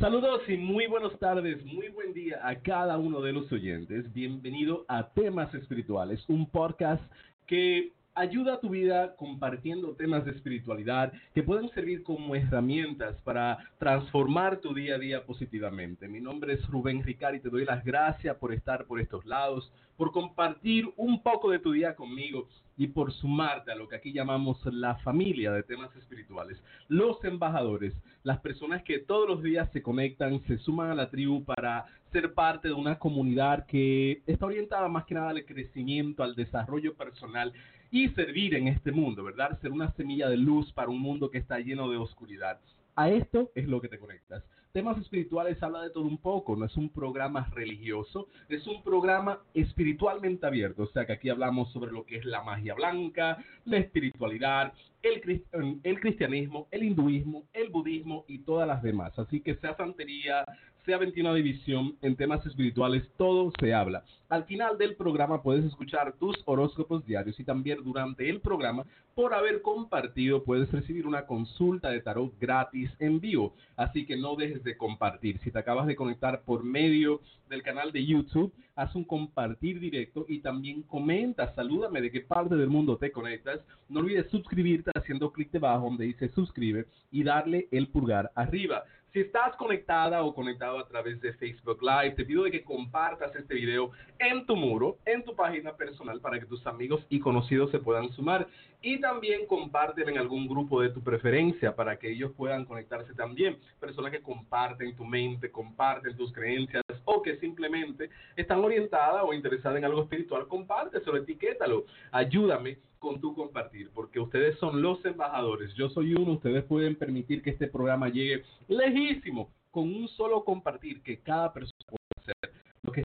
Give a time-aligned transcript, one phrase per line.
[0.00, 4.12] Saludos y muy buenas tardes, muy buen día a cada uno de los oyentes.
[4.12, 7.02] Bienvenido a Temas Espirituales, un podcast
[7.48, 13.58] que ayuda a tu vida compartiendo temas de espiritualidad que pueden servir como herramientas para
[13.78, 16.08] transformar tu día a día positivamente.
[16.08, 19.72] Mi nombre es Rubén Ricard y te doy las gracias por estar por estos lados,
[19.96, 24.12] por compartir un poco de tu día conmigo y por sumarte a lo que aquí
[24.12, 26.60] llamamos la familia de temas espirituales.
[26.88, 27.94] Los embajadores,
[28.24, 32.34] las personas que todos los días se conectan, se suman a la tribu para ser
[32.34, 37.52] parte de una comunidad que está orientada más que nada al crecimiento, al desarrollo personal
[37.90, 39.58] y servir en este mundo, ¿verdad?
[39.60, 42.60] Ser una semilla de luz para un mundo que está lleno de oscuridad.
[42.96, 44.44] A esto es lo que te conectas.
[44.72, 49.40] Temas espirituales habla de todo un poco, no es un programa religioso, es un programa
[49.54, 53.78] espiritualmente abierto, o sea que aquí hablamos sobre lo que es la magia blanca, la
[53.78, 55.42] espiritualidad, el,
[55.82, 59.18] el cristianismo, el hinduismo, el budismo y todas las demás.
[59.18, 60.44] Así que sea santería,
[60.88, 64.04] sea 21 División, en temas espirituales, todo se habla.
[64.30, 69.34] Al final del programa puedes escuchar tus horóscopos diarios y también durante el programa, por
[69.34, 73.52] haber compartido, puedes recibir una consulta de tarot gratis en vivo.
[73.76, 75.38] Así que no dejes de compartir.
[75.40, 80.24] Si te acabas de conectar por medio del canal de YouTube, haz un compartir directo
[80.28, 83.60] y también comenta, salúdame de qué parte del mundo te conectas.
[83.88, 88.84] No olvides suscribirte haciendo clic debajo donde dice suscribe y darle el pulgar arriba.
[89.18, 93.52] Si estás conectada o conectado a través de Facebook Live, te pido que compartas este
[93.52, 97.80] video en tu muro, en tu página personal, para que tus amigos y conocidos se
[97.80, 98.46] puedan sumar.
[98.80, 103.58] Y también compártelo en algún grupo de tu preferencia para que ellos puedan conectarse también.
[103.80, 109.78] Personas que comparten tu mente, comparten tus creencias o que simplemente están orientadas o interesadas
[109.78, 111.86] en algo espiritual, compárteselo, etiquétalo.
[112.12, 115.74] Ayúdame con tu compartir, porque ustedes son los embajadores.
[115.74, 121.02] Yo soy uno, ustedes pueden permitir que este programa llegue lejísimo con un solo compartir
[121.02, 122.52] que cada persona puede hacer.
[122.82, 123.02] Lo que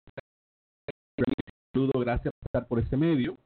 [1.73, 3.37] saludo, gracias por estar por este medio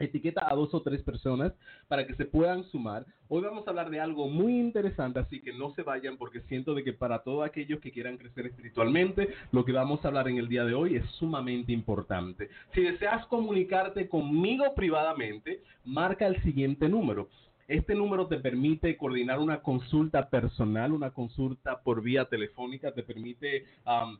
[0.00, 1.52] etiqueta a dos o tres personas
[1.88, 3.04] para que se puedan sumar.
[3.28, 6.74] Hoy vamos a hablar de algo muy interesante, así que no se vayan porque siento
[6.74, 10.38] de que para todos aquellos que quieran crecer espiritualmente, lo que vamos a hablar en
[10.38, 12.48] el día de hoy es sumamente importante.
[12.74, 17.28] Si deseas comunicarte conmigo privadamente, marca el siguiente número
[17.70, 23.64] este número te permite coordinar una consulta personal, una consulta por vía telefónica, te permite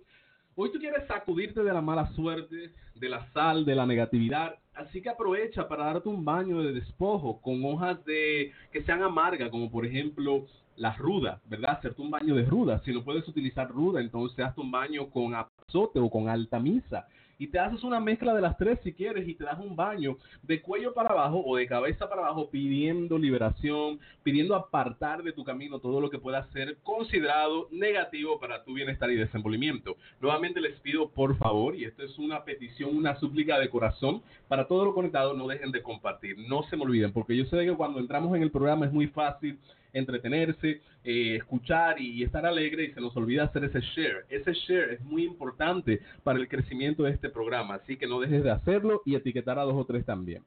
[0.54, 5.02] Hoy tú quieres sacudirte de la mala suerte, de la sal, de la negatividad Así
[5.02, 9.70] que aprovecha para darte un baño de despojo con hojas de que sean amargas, como
[9.70, 10.46] por ejemplo
[10.76, 11.72] la ruda, ¿verdad?
[11.72, 12.80] Hacerte un baño de ruda.
[12.84, 17.06] Si no puedes utilizar ruda, entonces hazte un baño con azote o con alta misa
[17.42, 20.16] y te haces una mezcla de las tres si quieres y te das un baño
[20.44, 25.42] de cuello para abajo o de cabeza para abajo pidiendo liberación, pidiendo apartar de tu
[25.42, 29.96] camino todo lo que pueda ser considerado negativo para tu bienestar y desenvolvimiento.
[30.20, 34.68] Nuevamente les pido por favor, y esto es una petición, una súplica de corazón, para
[34.68, 37.74] todo lo conectado no dejen de compartir, no se me olviden, porque yo sé que
[37.74, 39.58] cuando entramos en el programa es muy fácil
[39.92, 44.26] entretenerse, eh, escuchar y estar alegre y se nos olvida hacer ese share.
[44.28, 48.42] Ese share es muy importante para el crecimiento de este programa, así que no dejes
[48.42, 50.42] de hacerlo y etiquetar a dos o tres también.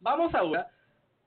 [0.00, 0.68] Vamos ahora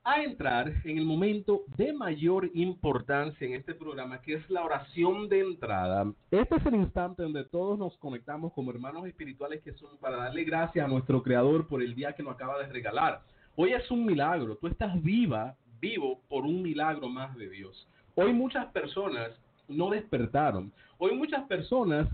[0.07, 5.27] a entrar en el momento de mayor importancia en este programa, que es la oración
[5.27, 6.13] de entrada.
[6.31, 10.45] Este es el instante donde todos nos conectamos como hermanos espirituales que son para darle
[10.45, 13.21] gracias a nuestro Creador por el día que nos acaba de regalar.
[13.57, 17.87] Hoy es un milagro, tú estás viva, vivo por un milagro más de Dios.
[18.15, 19.31] Hoy muchas personas
[19.67, 20.71] no despertaron.
[20.97, 22.07] Hoy muchas personas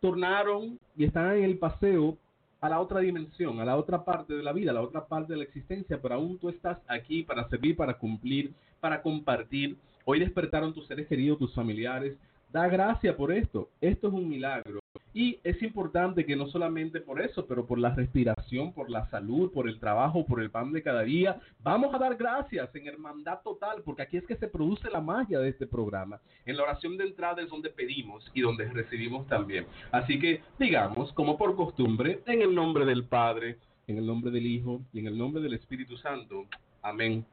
[0.00, 2.16] tornaron y están en el paseo
[2.60, 5.32] a la otra dimensión, a la otra parte de la vida, a la otra parte
[5.32, 9.76] de la existencia, pero aún tú estás aquí para servir, para cumplir, para compartir.
[10.04, 12.16] Hoy despertaron tus seres queridos, tus familiares.
[12.52, 13.68] Da gracia por esto.
[13.80, 14.80] Esto es un milagro.
[15.12, 19.50] Y es importante que no solamente por eso, pero por la respiración, por la salud,
[19.52, 23.40] por el trabajo, por el pan de cada día, vamos a dar gracias en hermandad
[23.42, 26.20] total, porque aquí es que se produce la magia de este programa.
[26.46, 29.66] En la oración de entrada es donde pedimos y donde recibimos también.
[29.90, 34.46] Así que digamos, como por costumbre, en el nombre del Padre, en el nombre del
[34.46, 36.46] Hijo y en el nombre del Espíritu Santo.
[36.82, 37.24] Amén.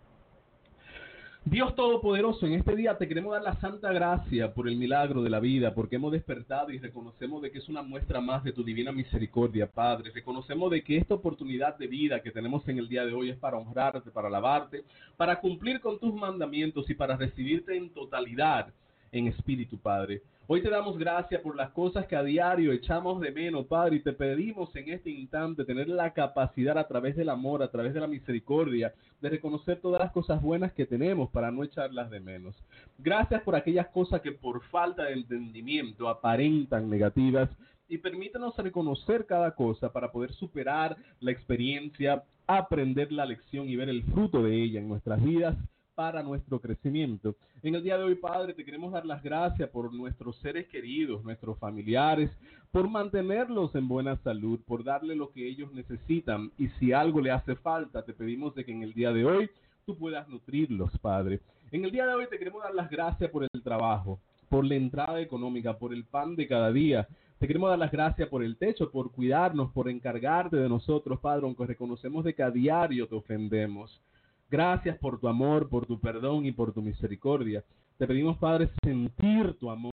[1.47, 5.29] Dios Todopoderoso, en este día te queremos dar la santa gracia por el milagro de
[5.29, 8.63] la vida, porque hemos despertado y reconocemos de que es una muestra más de tu
[8.63, 10.09] divina misericordia, Padre.
[10.11, 13.37] Reconocemos de que esta oportunidad de vida que tenemos en el día de hoy es
[13.37, 14.85] para honrarte, para alabarte,
[15.17, 18.73] para cumplir con tus mandamientos y para recibirte en totalidad
[19.11, 20.23] en espíritu, Padre.
[20.47, 23.99] Hoy te damos gracias por las cosas que a diario echamos de menos, Padre, y
[24.01, 27.99] te pedimos en este instante tener la capacidad a través del amor, a través de
[27.99, 32.55] la misericordia, de reconocer todas las cosas buenas que tenemos para no echarlas de menos.
[32.99, 37.49] Gracias por aquellas cosas que por falta de entendimiento aparentan negativas
[37.89, 43.89] y permítanos reconocer cada cosa para poder superar la experiencia, aprender la lección y ver
[43.89, 45.55] el fruto de ella en nuestras vidas
[45.95, 47.35] para nuestro crecimiento.
[47.63, 51.23] En el día de hoy, Padre, te queremos dar las gracias por nuestros seres queridos,
[51.23, 52.29] nuestros familiares,
[52.71, 56.51] por mantenerlos en buena salud, por darle lo que ellos necesitan.
[56.57, 59.49] Y si algo le hace falta, te pedimos de que en el día de hoy
[59.85, 61.39] tú puedas nutrirlos, Padre.
[61.71, 64.19] En el día de hoy te queremos dar las gracias por el trabajo,
[64.49, 67.07] por la entrada económica, por el pan de cada día.
[67.39, 71.45] Te queremos dar las gracias por el techo, por cuidarnos, por encargarte de nosotros, Padre,
[71.45, 74.01] aunque reconocemos de que a diario te ofendemos.
[74.49, 77.63] Gracias por tu amor, por tu perdón y por tu misericordia.
[77.97, 79.91] Te pedimos, Padre, sentir tu amor,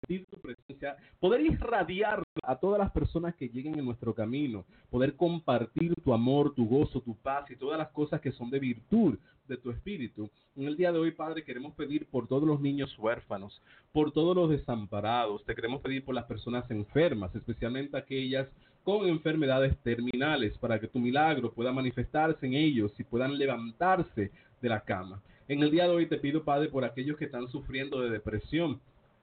[0.00, 5.14] sentir tu presencia, poder irradiar a todas las personas que lleguen en nuestro camino, poder
[5.14, 9.18] compartir tu amor, tu gozo, tu paz y todas las cosas que son de virtud
[9.46, 10.28] de tu espíritu.
[10.56, 13.62] En el día de hoy, Padre, queremos pedir por todos los niños huérfanos,
[13.92, 18.48] por todos los desamparados, te queremos pedir por las personas enfermas, especialmente aquellas
[18.84, 24.30] con enfermedades terminales, para que tu milagro pueda manifestarse en ellos y puedan levantarse
[24.60, 25.22] de la cama.
[25.48, 28.80] En el día de hoy te pido, Padre, por aquellos que están sufriendo de depresión,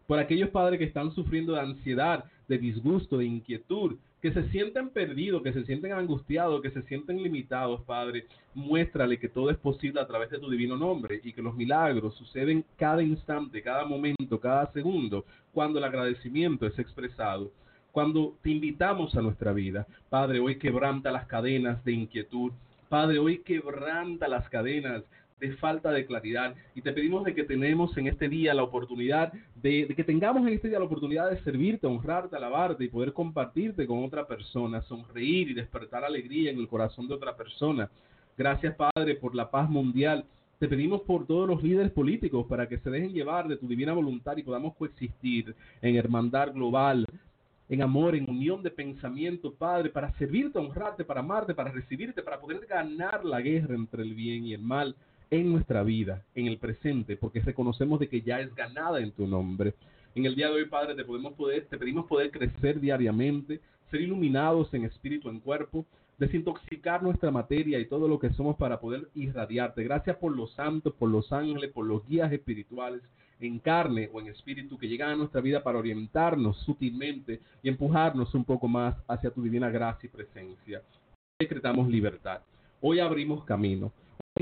[0.07, 4.89] por aquellos padres que están sufriendo de ansiedad, de disgusto, de inquietud, que se sienten
[4.89, 10.01] perdidos, que se sienten angustiados, que se sienten limitados, Padre, muéstrale que todo es posible
[10.01, 14.39] a través de tu divino nombre y que los milagros suceden cada instante, cada momento,
[14.39, 17.51] cada segundo, cuando el agradecimiento es expresado
[17.99, 19.85] cuando te invitamos a nuestra vida.
[20.07, 22.53] Padre, hoy quebranta las cadenas de inquietud.
[22.87, 25.03] Padre, hoy quebranta las cadenas
[25.37, 29.33] de falta de claridad y te pedimos de que tenemos en este día la oportunidad
[29.61, 33.85] de, que tengamos en este día la oportunidad de servirte, honrarte, alabarte y poder compartirte
[33.85, 37.89] con otra persona, sonreír y despertar alegría en el corazón de otra persona.
[38.37, 40.23] Gracias Padre por la paz mundial.
[40.57, 43.91] Te pedimos por todos los líderes políticos para que se dejen llevar de tu divina
[43.91, 47.05] voluntad y podamos coexistir en hermandad global,
[47.69, 52.39] en amor, en unión de pensamiento, Padre, para servirte, honrarte, para amarte, para recibirte, para
[52.39, 54.95] poder ganar la guerra entre el bien y el mal
[55.29, 59.27] en nuestra vida, en el presente, porque reconocemos de que ya es ganada en tu
[59.27, 59.75] nombre.
[60.15, 63.59] En el día de hoy, Padre, te podemos poder, te pedimos poder crecer diariamente,
[63.91, 65.85] ser iluminados en espíritu, en cuerpo,
[66.17, 69.83] desintoxicar nuestra materia y todo lo que somos para poder irradiarte.
[69.83, 73.03] Gracias por los santos, por los ángeles, por los guías espirituales
[73.39, 78.33] en carne o en espíritu que llegan a nuestra vida para orientarnos sutilmente y empujarnos
[78.35, 80.81] un poco más hacia tu divina gracia y presencia.
[81.39, 82.41] Decretamos libertad.
[82.81, 83.91] Hoy abrimos camino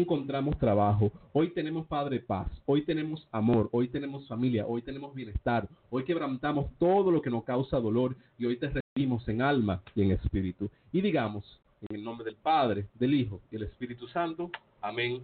[0.02, 5.68] encontramos trabajo, hoy tenemos Padre Paz, hoy tenemos amor, hoy tenemos familia, hoy tenemos bienestar,
[5.90, 10.04] hoy quebrantamos todo lo que nos causa dolor y hoy te recibimos en alma y
[10.04, 10.70] en espíritu.
[10.92, 14.52] Y digamos, en el nombre del Padre, del Hijo y del Espíritu Santo,
[14.82, 15.24] amén.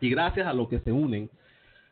[0.00, 1.30] Y gracias a los que se unen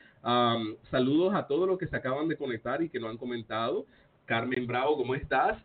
[0.89, 3.85] saludos a todos los que se acaban de conectar y que no han comentado.
[4.25, 5.57] Carmen Bravo, ¿cómo estás?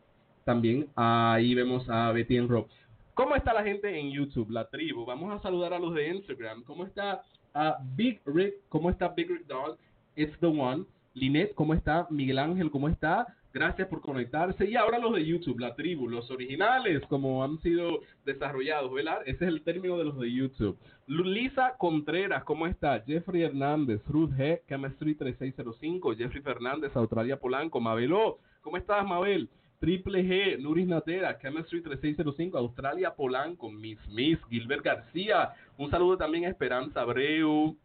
[0.44, 2.68] También ahí vemos a Betty en Rock.
[3.14, 5.04] ¿Cómo está la gente en YouTube, la tribu?
[5.04, 6.64] Vamos a saludar a los de Instagram.
[6.64, 7.22] ¿Cómo está
[7.54, 8.54] uh, Big Rick?
[8.68, 9.76] ¿Cómo está Big Rick Dog?
[10.14, 10.84] It's the one.
[11.14, 12.06] Linet, ¿cómo está?
[12.08, 13.26] Miguel Ángel, ¿cómo está?
[13.52, 14.64] Gracias por conectarse.
[14.64, 19.20] Y ahora los de YouTube, la tribu, los originales, como han sido desarrollados, ¿verdad?
[19.26, 20.78] Ese es el término de los de YouTube.
[21.06, 23.02] Lisa Contreras, ¿cómo está?
[23.06, 29.50] Jeffrey Hernández, Ruth G, Chemistry 3605, Jeffrey Fernández, Australia Polanco, Mabelo, ¿cómo estás, Mabel?
[29.80, 36.44] Triple G, Nuris Natera, Chemistry 3605, Australia Polanco, Miss Miss, Gilbert García, un saludo también
[36.44, 37.76] a Esperanza Abreu,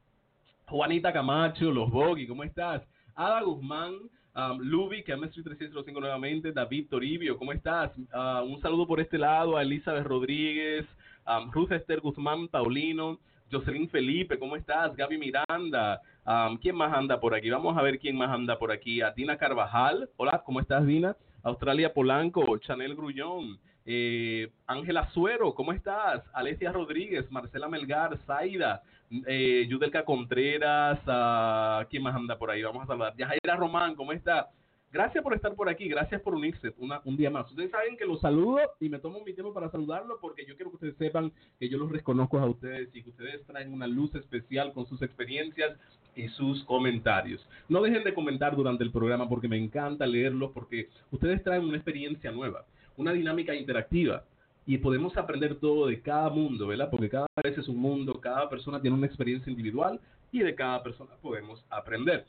[0.68, 2.84] Juanita Camacho, Los Bogi, ¿cómo estás?
[3.16, 3.96] Ada Guzmán,
[4.38, 6.52] Um, Luby, Chemistry 305 nuevamente.
[6.52, 7.92] David Toribio, ¿cómo estás?
[7.98, 10.86] Uh, un saludo por este lado a Elizabeth Rodríguez,
[11.26, 13.20] um, Ruth Esther Guzmán, Paulino,
[13.52, 14.96] Jocelyn Felipe, ¿cómo estás?
[14.96, 16.00] Gaby Miranda.
[16.24, 17.50] Um, ¿Quién más anda por aquí?
[17.50, 19.02] Vamos a ver quién más anda por aquí.
[19.02, 20.08] A Dina Carvajal.
[20.18, 21.16] Hola, ¿cómo estás, Dina?
[21.42, 23.58] Australia Polanco, Chanel Grullón.
[23.90, 26.22] Eh, Ángela Suero, ¿cómo estás?
[26.34, 28.84] Alesia Rodríguez, Marcela Melgar, Zaida,
[29.26, 32.62] eh, Yudelka Contreras, uh, ¿quién más anda por ahí?
[32.64, 33.16] Vamos a saludar.
[33.16, 34.50] Yajaira Román, ¿cómo está?
[34.92, 37.50] Gracias por estar por aquí, gracias por unirse un día más.
[37.50, 40.72] Ustedes saben que los saludo y me tomo mi tiempo para saludarlo porque yo quiero
[40.72, 44.14] que ustedes sepan que yo los reconozco a ustedes y que ustedes traen una luz
[44.16, 45.78] especial con sus experiencias
[46.16, 47.46] y sus comentarios.
[47.70, 51.78] No dejen de comentar durante el programa porque me encanta leerlos porque ustedes traen una
[51.78, 52.66] experiencia nueva,
[52.98, 54.24] una dinámica interactiva
[54.66, 56.90] y podemos aprender todo de cada mundo, ¿verdad?
[56.92, 60.00] Porque cada vez es un mundo, cada persona tiene una experiencia individual
[60.32, 62.26] y de cada persona podemos aprender.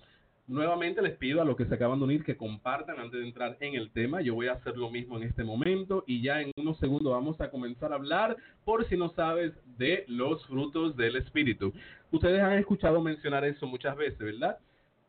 [0.46, 3.56] Nuevamente les pido a los que se acaban de unir que compartan antes de entrar
[3.60, 4.22] en el tema.
[4.22, 7.38] Yo voy a hacer lo mismo en este momento y ya en unos segundos vamos
[7.40, 11.74] a comenzar a hablar, por si no sabes, de los frutos del Espíritu.
[12.12, 14.58] Ustedes han escuchado mencionar eso muchas veces, ¿verdad?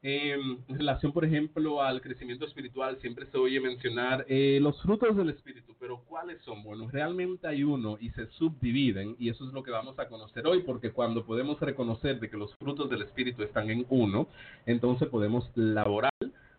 [0.01, 5.29] En relación, por ejemplo, al crecimiento espiritual, siempre se oye mencionar eh, los frutos del
[5.29, 6.63] Espíritu, pero ¿cuáles son?
[6.63, 10.47] Bueno, realmente hay uno y se subdividen y eso es lo que vamos a conocer
[10.47, 14.27] hoy, porque cuando podemos reconocer de que los frutos del Espíritu están en uno,
[14.65, 16.13] entonces podemos laborar,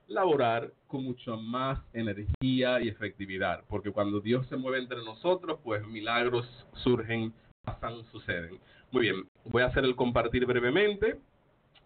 [0.06, 5.87] laborar con mucho más energía y efectividad, porque cuando Dios se mueve entre nosotros, pues
[5.87, 7.32] milagros surgen,
[7.64, 8.59] pasan, suceden.
[8.92, 11.16] Muy bien, voy a hacer el compartir brevemente.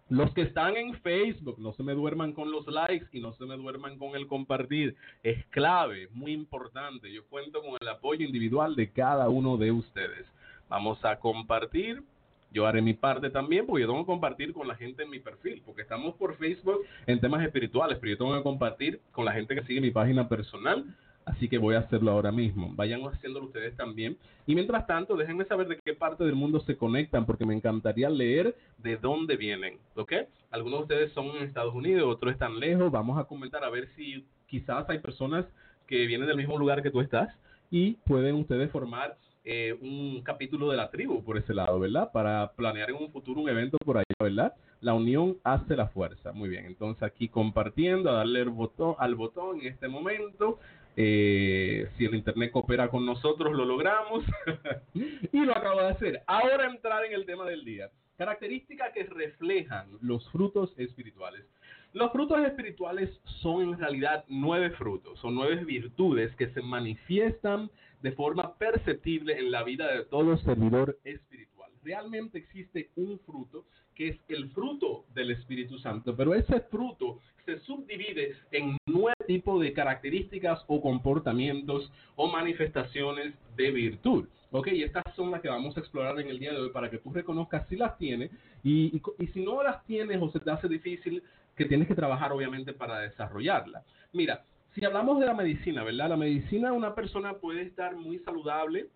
[0.07, 3.45] Los que están en Facebook, no se me duerman con los likes y no se
[3.45, 4.95] me duerman con el compartir.
[5.23, 7.11] Es clave, muy importante.
[7.11, 10.27] Yo cuento con el apoyo individual de cada uno de ustedes.
[10.69, 12.03] Vamos a compartir.
[12.51, 15.19] Yo haré mi parte también porque yo tengo que compartir con la gente en mi
[15.19, 19.33] perfil, porque estamos por Facebook en temas espirituales, pero yo tengo que compartir con la
[19.33, 20.85] gente que sigue mi página personal
[21.25, 22.71] Así que voy a hacerlo ahora mismo.
[22.75, 24.17] Vayan haciéndolo ustedes también.
[24.45, 28.09] Y mientras tanto, déjenme saber de qué parte del mundo se conectan, porque me encantaría
[28.09, 29.79] leer de dónde vienen.
[29.95, 30.13] ¿Ok?
[30.51, 32.91] Algunos de ustedes son en Estados Unidos, otros están lejos.
[32.91, 35.45] Vamos a comentar a ver si quizás hay personas
[35.87, 37.29] que vienen del mismo lugar que tú estás
[37.71, 42.11] y pueden ustedes formar eh, un capítulo de la tribu por ese lado, ¿verdad?
[42.11, 44.53] Para planear en un futuro un evento por allá, ¿verdad?
[44.81, 46.31] La unión hace la fuerza.
[46.31, 50.59] Muy bien, entonces aquí compartiendo, a darle el botón, al botón en este momento.
[50.97, 54.23] Eh, si el Internet coopera con nosotros, lo logramos.
[54.93, 56.23] y lo acabo de hacer.
[56.27, 57.89] Ahora entrar en el tema del día.
[58.17, 61.45] Características que reflejan los frutos espirituales.
[61.91, 63.09] Los frutos espirituales
[63.41, 67.69] son en realidad nueve frutos, son nueve virtudes que se manifiestan
[68.01, 71.54] de forma perceptible en la vida de todo servidor espiritual.
[71.85, 77.59] Realmente existe un fruto que es el fruto del Espíritu Santo, pero ese fruto se
[77.59, 84.27] subdivide en nueve tipos de características o comportamientos o manifestaciones de virtud.
[84.49, 86.89] Ok, y estas son las que vamos a explorar en el día de hoy para
[86.89, 88.31] que tú reconozcas si las tienes
[88.63, 91.21] y, y, si no las tienes o se te hace difícil,
[91.55, 93.83] que tienes que trabajar obviamente para desarrollarla.
[94.11, 96.09] Mira, si hablamos de la medicina, ¿verdad?
[96.09, 98.87] La medicina, una persona puede estar muy saludable,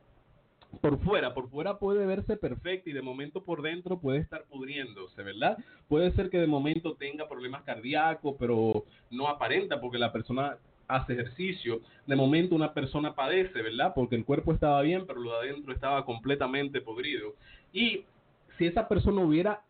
[0.82, 5.24] por fuera, por fuera puede verse perfecto y de momento por dentro puede estar pudriéndose,
[5.24, 5.58] ¿verdad?
[5.88, 10.58] Puede ser que de momento tenga problemas cardíacos, pero no aparenta porque la persona
[10.88, 11.82] hace ejercicio.
[12.06, 13.94] De momento una persona padece, ¿verdad?
[13.94, 17.34] Porque el cuerpo estaba bien, pero lo de adentro estaba completamente podrido.
[17.74, 18.04] Y
[18.58, 19.62] si esa persona hubiera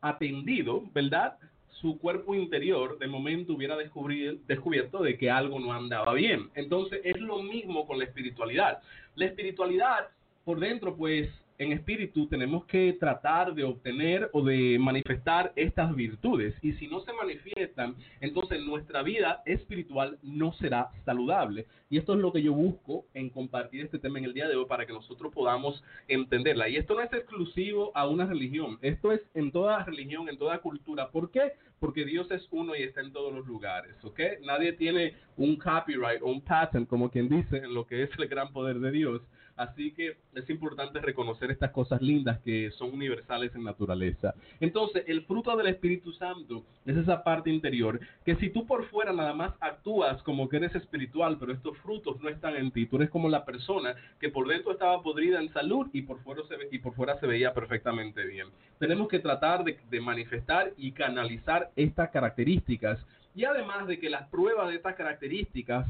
[0.00, 1.36] atendido, ¿verdad?
[1.80, 6.50] Su cuerpo interior de momento hubiera descubierto de que algo no andaba bien.
[6.54, 8.80] Entonces es lo mismo con la espiritualidad.
[9.14, 10.08] La espiritualidad
[10.48, 16.54] por dentro, pues en espíritu tenemos que tratar de obtener o de manifestar estas virtudes.
[16.62, 21.66] Y si no se manifiestan, entonces nuestra vida espiritual no será saludable.
[21.90, 24.56] Y esto es lo que yo busco en compartir este tema en el día de
[24.56, 26.70] hoy para que nosotros podamos entenderla.
[26.70, 30.60] Y esto no es exclusivo a una religión, esto es en toda religión, en toda
[30.60, 31.10] cultura.
[31.10, 31.52] ¿Por qué?
[31.78, 34.18] Porque Dios es uno y está en todos los lugares, ¿ok?
[34.46, 38.28] Nadie tiene un copyright o un patent, como quien dice, en lo que es el
[38.28, 39.20] gran poder de Dios.
[39.58, 44.32] Así que es importante reconocer estas cosas lindas que son universales en naturaleza.
[44.60, 49.12] Entonces, el fruto del Espíritu Santo es esa parte interior que si tú por fuera
[49.12, 52.96] nada más actúas como que eres espiritual, pero estos frutos no están en ti, tú
[52.96, 56.54] eres como la persona que por dentro estaba podrida en salud y por fuera se,
[56.70, 58.46] y por fuera se veía perfectamente bien.
[58.78, 64.68] Tenemos que tratar de manifestar y canalizar estas características y además de que las pruebas
[64.68, 65.86] de estas características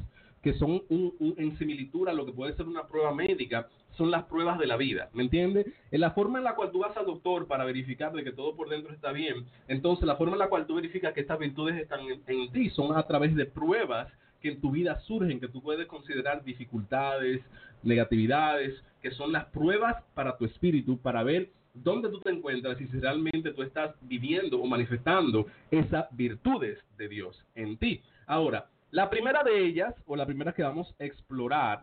[0.49, 4.59] que son en similitud a lo que puede ser una prueba médica, son las pruebas
[4.59, 5.67] de la vida, ¿me entiendes?
[5.91, 8.57] En la forma en la cual tú vas al doctor para verificar de que todo
[8.57, 11.77] por dentro está bien, entonces la forma en la cual tú verificas que estas virtudes
[11.77, 15.61] están en, ti son a través de pruebas que en tu vida surgen, que tú
[15.61, 17.43] puedes considerar dificultades,
[17.83, 22.87] negatividades, que son las pruebas para tu espíritu, para ver dónde tú te encuentras y
[22.87, 28.01] si realmente tú estás viviendo o manifestando esas virtudes de Dios en ti.
[28.27, 31.81] Ahora, la primera de ellas, o la primera que vamos a explorar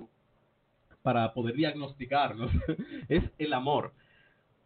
[1.02, 2.52] para poder diagnosticarnos,
[3.10, 3.94] es el amor.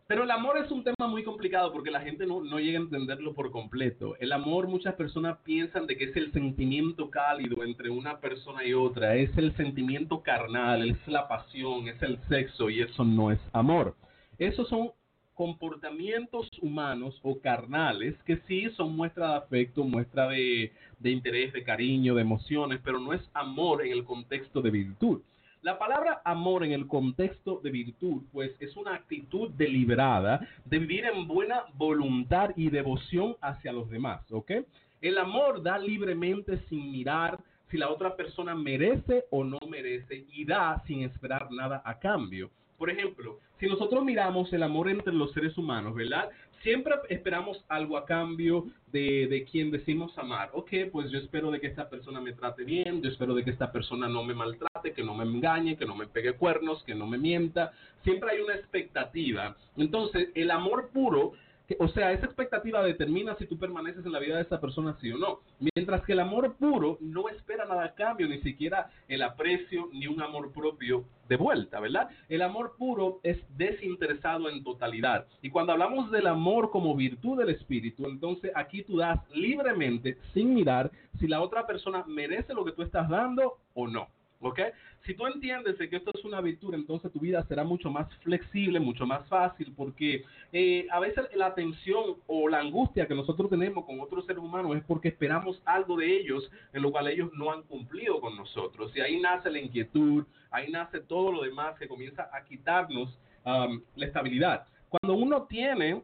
[0.10, 3.36] Pero el amor es un tema muy complicado porque la gente no, llega a entenderlo
[3.36, 4.16] por completo.
[4.20, 8.74] El amor, muchas personas piensan de que es el sentimiento cálido entre una persona y
[8.74, 13.40] otra, es el sentimiento carnal, es la pasión, es el sexo y eso no es
[13.54, 13.96] amor.
[14.40, 14.94] Esos son
[15.40, 22.14] comportamientos humanos o carnales que sí son muestra de afecto, muestra de, interés, de cariño,
[22.14, 25.22] de emociones, pero no es amor en el contexto de virtud.
[25.62, 31.06] La palabra amor en el contexto de virtud, pues es una actitud deliberada de vivir
[31.06, 34.52] en buena voluntad y devoción hacia los demás, ¿ok?
[35.00, 37.40] El amor da libremente sin mirar
[37.72, 42.52] si la otra persona merece o no merece y da sin esperar nada a cambio.
[42.80, 46.30] Por ejemplo, si nosotros miramos el amor entre los seres humanos, ¿verdad?
[46.64, 50.50] Siempre esperamos algo a cambio de, de quien decimos amar.
[50.54, 53.52] Ok, pues yo espero de que esta persona me trate bien, yo espero de que
[53.52, 56.96] esta persona no me maltrate, que no me engañe, que no me pegue cuernos, que
[56.96, 57.74] no me mienta.
[58.04, 59.58] Siempre hay una expectativa.
[59.76, 61.34] Entonces, el amor puro
[61.78, 65.12] o sea, esa expectativa determina si tú permaneces en la vida de esa persona, sí
[65.12, 65.42] o no.
[65.76, 70.08] Mientras que el amor puro no espera nada a cambio, ni siquiera el aprecio ni
[70.08, 72.10] un amor propio de vuelta, ¿verdad?
[72.28, 75.28] El amor puro es desinteresado en totalidad.
[75.42, 80.56] Y cuando hablamos del amor como virtud del espíritu, entonces aquí tú das libremente, sin
[80.56, 84.08] mirar si la otra persona merece lo que tú estás dando o no.
[84.42, 84.60] ¿Ok?
[85.06, 88.80] Si tú entiendes que esto es una virtud, entonces tu vida será mucho más flexible,
[88.80, 90.24] mucho más fácil, porque
[90.54, 94.78] eh, a veces la tensión o la angustia que nosotros tenemos con otros seres humanos
[94.78, 98.96] es porque esperamos algo de ellos en lo cual ellos no han cumplido con nosotros.
[98.96, 104.06] Y ahí nace la inquietud, ahí nace todo lo demás que comienza a quitarnos la
[104.06, 104.68] estabilidad.
[104.90, 106.04] Cuando uno tiene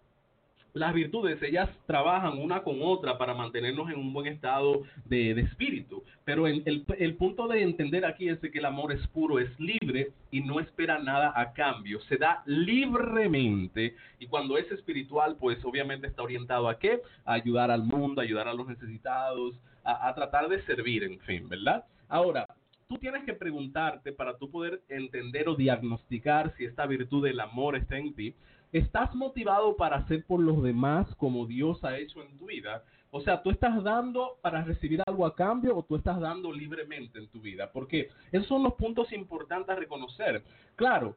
[0.76, 6.04] las virtudes, ellas trabajan una con otra para mantenernos en un buen estado de, espíritu.
[6.26, 10.12] Pero el, el, punto de entender aquí es que el amor es puro, es libre
[10.32, 12.02] y no espera nada a cambio.
[12.02, 17.02] Se da libremente y cuando es espiritual, pues obviamente está orientado a qué?
[17.24, 21.20] A ayudar al mundo, a ayudar a los necesitados, a, a tratar de servir, en
[21.22, 21.86] fin, ¿verdad?
[22.10, 22.46] Ahora,
[22.90, 27.78] tú tienes que preguntarte para tú poder entender o diagnosticar si esta virtud del amor
[27.78, 28.36] está en ti
[28.76, 32.84] ¿Estás motivado para hacer por los demás como Dios ha hecho en tu vida?
[33.10, 37.20] O sea, ¿tú estás dando para recibir algo a cambio o tú estás dando libremente
[37.20, 37.72] en tu vida?
[37.72, 40.44] Porque esos son los puntos importantes a reconocer.
[40.76, 41.16] Claro,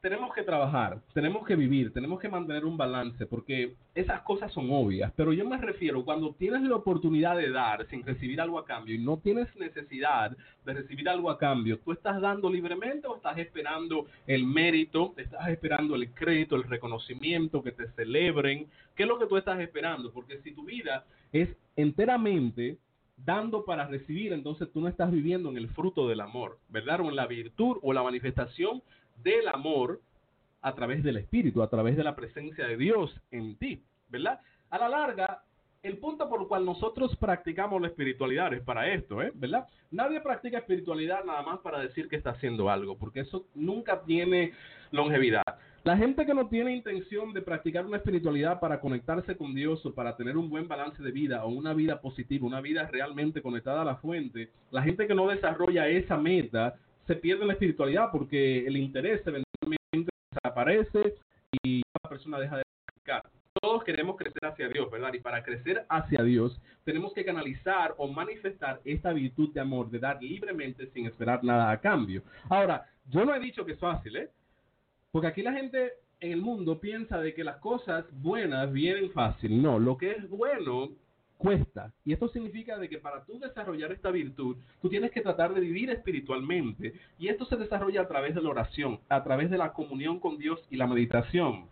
[0.00, 4.70] tenemos que trabajar, tenemos que vivir, tenemos que mantener un balance, porque esas cosas son
[4.70, 8.64] obvias, pero yo me refiero cuando tienes la oportunidad de dar sin recibir algo a
[8.64, 10.34] cambio y no tienes necesidad
[10.64, 15.48] de recibir algo a cambio, ¿tú estás dando libremente o estás esperando el mérito, estás
[15.48, 18.68] esperando el crédito, el reconocimiento, que te celebren?
[18.96, 20.12] ¿Qué es lo que tú estás esperando?
[20.12, 22.78] Porque si tu vida es enteramente
[23.24, 27.00] dando para recibir, entonces tú no estás viviendo en el fruto del amor, ¿verdad?
[27.00, 28.82] O en la virtud o la manifestación
[29.22, 30.00] del amor
[30.62, 34.40] a través del Espíritu, a través de la presencia de Dios en ti, ¿verdad?
[34.70, 35.42] A la larga,
[35.82, 39.32] el punto por el cual nosotros practicamos la espiritualidad es para esto, ¿eh?
[39.34, 39.66] ¿verdad?
[39.90, 44.52] Nadie practica espiritualidad nada más para decir que está haciendo algo, porque eso nunca tiene
[44.90, 45.42] longevidad.
[45.82, 49.94] La gente que no tiene intención de practicar una espiritualidad para conectarse con Dios o
[49.94, 53.80] para tener un buen balance de vida o una vida positiva, una vida realmente conectada
[53.80, 56.76] a la fuente, la gente que no desarrolla esa meta
[57.10, 61.16] se pierde la espiritualidad porque el interés eventualmente desaparece
[61.60, 63.28] y la persona deja de practicar.
[63.60, 65.12] Todos queremos crecer hacia Dios, ¿verdad?
[65.14, 69.98] Y para crecer hacia Dios tenemos que canalizar o manifestar esta virtud de amor, de
[69.98, 72.22] dar libremente sin esperar nada a cambio.
[72.48, 74.30] Ahora, yo no he dicho que es fácil, ¿eh?
[75.10, 79.60] Porque aquí la gente en el mundo piensa de que las cosas buenas vienen fácil.
[79.60, 80.90] No, lo que es bueno
[81.40, 81.92] cuesta.
[82.04, 85.60] Y esto significa de que para tú desarrollar esta virtud, tú tienes que tratar de
[85.60, 86.92] vivir espiritualmente.
[87.18, 90.38] Y esto se desarrolla a través de la oración, a través de la comunión con
[90.38, 91.66] Dios y la meditación.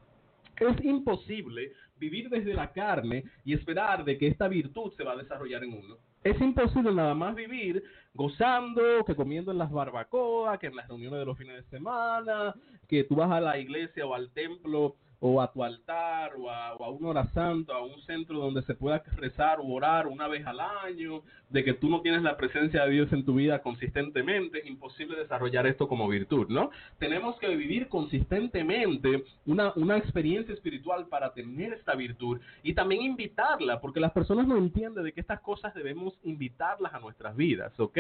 [0.59, 5.17] Es imposible vivir desde la carne y esperar de que esta virtud se va a
[5.17, 5.97] desarrollar en uno.
[6.25, 11.21] Es imposible nada más vivir gozando, que comiendo en las barbacoas, que en las reuniones
[11.21, 12.55] de los fines de semana,
[12.89, 16.75] que tú vas a la iglesia o al templo o a tu altar o a,
[16.75, 20.29] o a una hora santa, a un centro donde se pueda rezar o orar una
[20.29, 23.63] vez al año, de que tú no tienes la presencia de Dios en tu vida
[23.63, 26.71] consistentemente, es imposible desarrollar esto como virtud, ¿no?
[26.99, 33.81] Tenemos que vivir consistentemente una, una experiencia espiritual para tener esta virtud y también invitarla,
[33.81, 37.99] porque las personas no entienden de que estas cosas debemos invitarlas a nuestras vidas, ¿ok?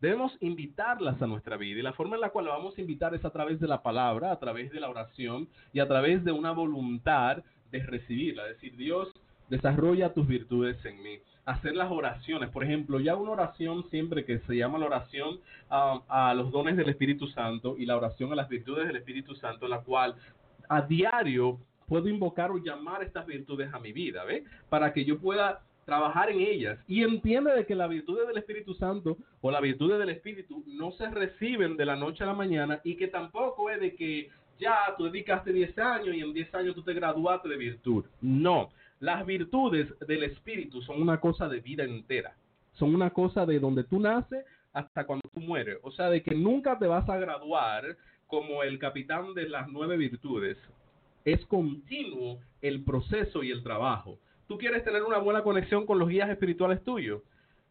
[0.00, 3.14] Debemos invitarlas a nuestra vida y la forma en la cual la vamos a invitar
[3.14, 6.32] es a través de la palabra, a través de la oración y a través de
[6.32, 8.44] una voluntad de recibirla.
[8.44, 9.12] Decir, Dios
[9.50, 11.18] desarrolla tus virtudes en mí.
[11.44, 16.32] Hacer las oraciones, por ejemplo, ya una oración siempre que se llama la oración a
[16.34, 19.80] los dones del Espíritu Santo y la oración a las virtudes del Espíritu Santo, la
[19.80, 20.14] cual
[20.68, 24.44] a diario puedo invocar o llamar estas virtudes a mi vida, ¿ve?
[24.68, 28.74] Para que yo pueda trabajar en ellas y entiende de que las virtudes del Espíritu
[28.74, 32.80] Santo o las virtudes del Espíritu no se reciben de la noche a la mañana
[32.84, 36.74] y que tampoco es de que ya tú dedicaste 10 años y en 10 años
[36.74, 38.04] tú te graduaste de virtud.
[38.20, 42.36] No, las virtudes del Espíritu son una cosa de vida entera.
[42.74, 45.78] Son una cosa de donde tú naces hasta cuando tú mueres.
[45.82, 49.96] O sea, de que nunca te vas a graduar como el capitán de las nueve
[49.96, 50.58] virtudes.
[51.24, 54.18] Es continuo el proceso y el trabajo
[54.50, 57.22] tú quieres tener una buena conexión con los guías espirituales tuyos,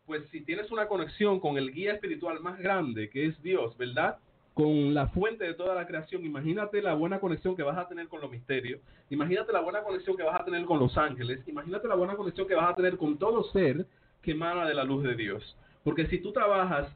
[0.06, 4.18] pues si tienes una conexión con el guía espiritual más grande, que es Dios, ¿verdad?
[4.54, 8.08] con la fuente de toda la creación, imagínate la buena conexión que vas a tener
[8.08, 11.86] con los misterios, imagínate la buena conexión que vas a tener con los ángeles, imagínate
[11.86, 13.86] la buena conexión que vas a tener con todo ser
[14.22, 15.58] que emana de la luz de Dios.
[15.84, 16.88] Porque si tú trabajas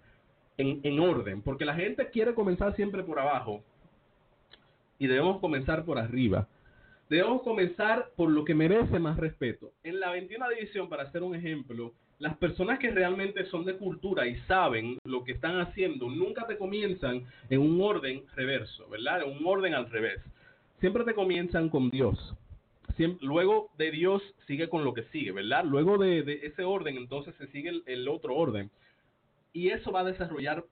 [0.55, 3.61] en, en orden, porque la gente quiere comenzar siempre por abajo
[4.97, 6.47] y debemos comenzar por arriba.
[7.13, 9.71] Debemos comenzar por lo que merece más respeto.
[9.83, 14.25] En la 21 división, para hacer un ejemplo, las personas que realmente son de cultura
[14.25, 19.21] y saben lo que están haciendo, nunca te comienzan en un orden reverso, ¿verdad?
[19.21, 20.21] En un orden al revés.
[20.79, 22.17] Siempre te comienzan con Dios.
[23.21, 25.65] luego de Dios sigue con lo que sigue, ¿verdad?
[25.65, 28.71] Luego de, ese orden, entonces se sigue el otro orden.
[29.53, 30.65] Y eso va a desarrollar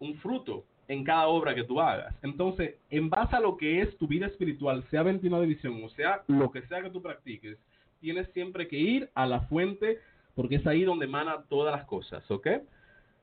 [0.00, 2.14] un fruto en cada obra que tú hagas.
[2.22, 6.22] Entonces, en base a lo que es tu vida espiritual, sea 21 división o sea
[6.26, 7.58] lo que sea que tú practiques,
[8.00, 9.98] tienes siempre que ir a la fuente
[10.34, 12.46] porque es ahí donde emana todas las cosas, ¿ok?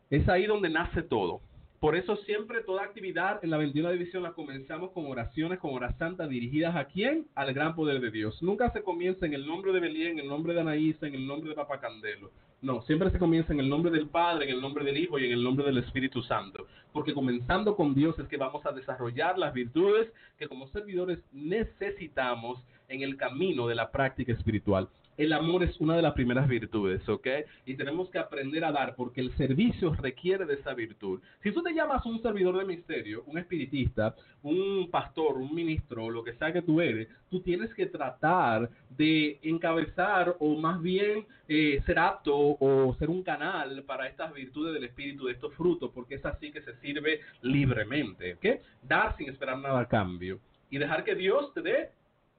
[0.10, 1.42] Es ahí donde nace todo.
[1.80, 5.98] Por eso siempre toda actividad en la 21 división la comenzamos con oraciones, con horas
[5.98, 7.28] santas dirigidas a quién?
[7.36, 8.42] Al gran poder de Dios.
[8.42, 11.28] Nunca se comienza en el nombre de Belén, en el nombre de Anaísa, en el
[11.28, 12.32] nombre de Papa Candelo.
[12.66, 15.26] No, siempre se comienza en el nombre del Padre, en el nombre del Hijo y
[15.26, 16.66] en el nombre del Espíritu Santo.
[16.92, 22.58] Porque comenzando con Dios es que vamos a desarrollar las virtudes que como servidores necesitamos
[22.88, 27.08] en el camino de la práctica espiritual el amor es una de las primeras virtudes,
[27.08, 27.28] ¿ok?
[27.66, 31.22] Y tenemos que aprender a dar porque el servicio requiere de esa virtud.
[31.42, 36.24] Si tú te llamas un servidor de misterio, un espiritista, un pastor, un ministro, lo
[36.24, 41.82] que sea que tú eres, tú tienes que tratar de encabezar o más bien eh,
[41.86, 46.16] ser apto o ser un canal para estas virtudes del espíritu, de estos frutos, porque
[46.16, 48.62] es así que se sirve libremente, ¿ok?
[48.84, 51.90] Dar sin esperar nada a cambio y dejar que Dios te dé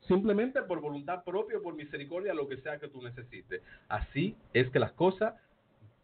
[0.06, 3.62] simplemente por voluntad propia, por misericordia, lo que sea que tú necesites.
[3.88, 5.34] Así es que las cosas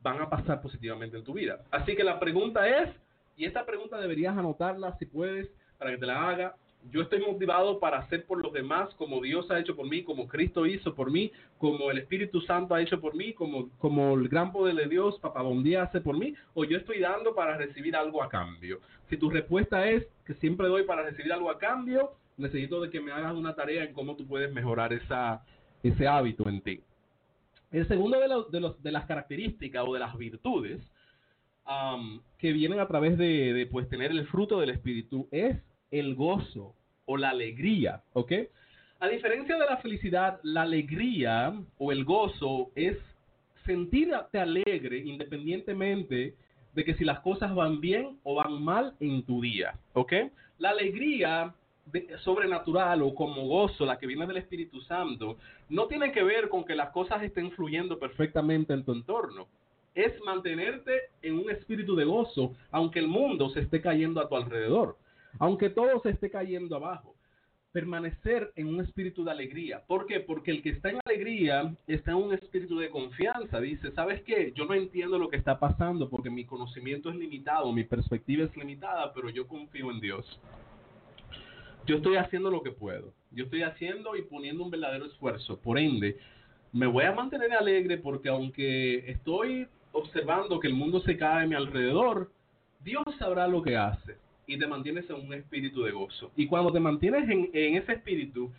[0.03, 1.61] van a pasar positivamente en tu vida.
[1.71, 2.91] Así que la pregunta es,
[3.37, 6.57] y esta pregunta deberías anotarla si puedes para que te la haga.
[6.91, 10.27] Yo estoy motivado para hacer por los demás como Dios ha hecho por mí, como
[10.27, 14.29] Cristo hizo por mí, como el Espíritu Santo ha hecho por mí, como, como el
[14.29, 17.95] gran poder de Dios, Papá Bondía hace por mí, o yo estoy dando para recibir
[17.95, 18.81] algo a cambio.
[19.09, 23.01] Si tu respuesta es que siempre doy para recibir algo a cambio, necesito de que
[23.01, 25.45] me hagas una tarea en cómo tú puedes mejorar esa,
[25.83, 26.81] ese hábito en ti.
[27.71, 30.81] El segundo de, los, de, las características o de las virtudes
[32.39, 35.57] que vienen a través de, de, pues, tener el fruto del Espíritu es
[35.91, 36.75] el gozo
[37.07, 38.33] o la alegría, ¿ok?
[39.01, 42.99] A diferencia de la felicidad, la alegría o el gozo es
[43.65, 46.35] sentirte alegre independientemente
[46.75, 50.13] de que si las cosas van bien o van mal en tu día, ¿ok?
[50.59, 51.55] La alegría
[52.23, 55.37] sobrenatural o como gozo, la que viene del Espíritu Santo,
[55.69, 59.49] no tiene que ver con que las cosas estén fluyendo perfectamente en tu entorno.
[59.95, 64.37] Es mantenerte en un espíritu de gozo, aunque el mundo se esté cayendo a tu
[64.37, 64.97] alrededor,
[65.39, 67.15] aunque todo se esté cayendo abajo.
[67.73, 69.83] Permanecer en un espíritu de alegría.
[69.87, 70.21] ¿Por qué?
[70.21, 73.61] Porque el que está en alegría está en un espíritu de confianza.
[73.61, 74.53] Dice, ¿sabes qué?
[74.55, 78.55] Yo no entiendo lo que está pasando porque mi conocimiento es limitado, mi perspectiva es
[78.59, 80.39] limitada, pero yo confío en Dios
[81.87, 83.13] yo estoy haciendo lo que puedo.
[83.31, 85.59] Yo estoy haciendo y poniendo un verdadero esfuerzo.
[85.59, 86.19] Por ende,
[86.73, 91.47] me voy a mantener alegre porque aunque estoy observando que el mundo se cae a
[91.47, 92.31] mi alrededor,
[92.83, 94.17] Dios sabrá lo que hace
[94.47, 96.31] y te mantienes en un espíritu de gozo.
[96.37, 98.51] Y cuando te mantienes en, ese espíritu,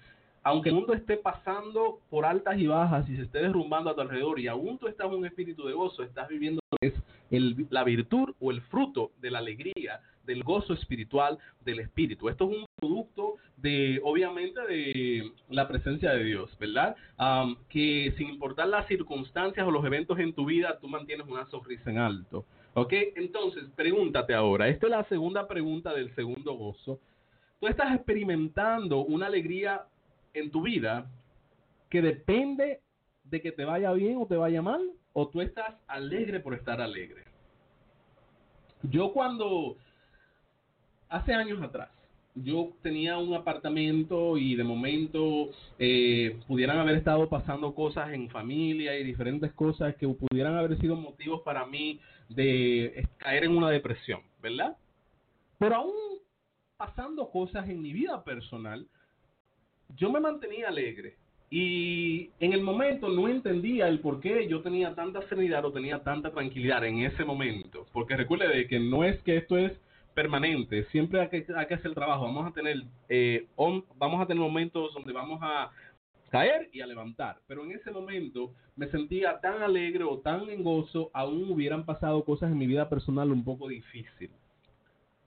[0.43, 4.01] aunque el mundo esté pasando por altas y bajas y se esté derrumbando a tu
[4.01, 6.93] alrededor y aún tú estás en un espíritu de gozo, estás viviendo es
[7.31, 12.29] el, la virtud o el fruto de la alegría del gozo espiritual del espíritu.
[12.29, 16.95] Esto es un producto de, obviamente, de la presencia de Dios, ¿verdad?
[17.69, 21.89] que sin importar las circunstancias o los eventos en tu vida, tú mantienes una sonrisa
[21.89, 22.45] en alto.
[22.75, 22.93] ¿Ok?
[23.15, 26.99] Entonces, pregúntate ahora, esta es la segunda pregunta del segundo gozo.
[27.59, 29.83] Tú estás experimentando una alegría
[30.33, 31.05] en tu vida
[31.89, 32.81] que depende
[33.25, 34.81] de que te vaya bien o te vaya mal,
[35.13, 37.23] o tú estás alegre por estar alegre.
[38.81, 39.77] Yo cuando
[41.13, 41.89] hace años atrás,
[42.35, 48.97] yo tenía un apartamento y de momento eh, pudieran haber estado pasando cosas en familia
[48.97, 51.99] y diferentes cosas que pudieran haber sido motivos para mí
[52.29, 54.75] de caer en una depresión, ¿verdad?
[55.59, 55.93] Pero aún
[56.75, 58.87] pasando cosas en mi vida personal,
[59.95, 61.17] yo me mantenía alegre.
[61.51, 66.01] Y en el momento no entendía el por qué yo tenía tanta serenidad o tenía
[66.01, 67.85] tanta tranquilidad en ese momento.
[67.93, 69.71] Porque recuerde de que no es que esto es
[70.13, 72.23] permanente, siempre hay que, hacer el trabajo.
[72.23, 73.47] Vamos a tener eh,
[73.97, 75.71] vamos a tener momentos donde vamos a
[76.29, 77.37] caer y a levantar.
[77.47, 82.23] Pero en ese momento me sentía tan alegre o tan en gozo, aún hubieran pasado
[82.25, 84.31] cosas en mi vida personal un poco difícil.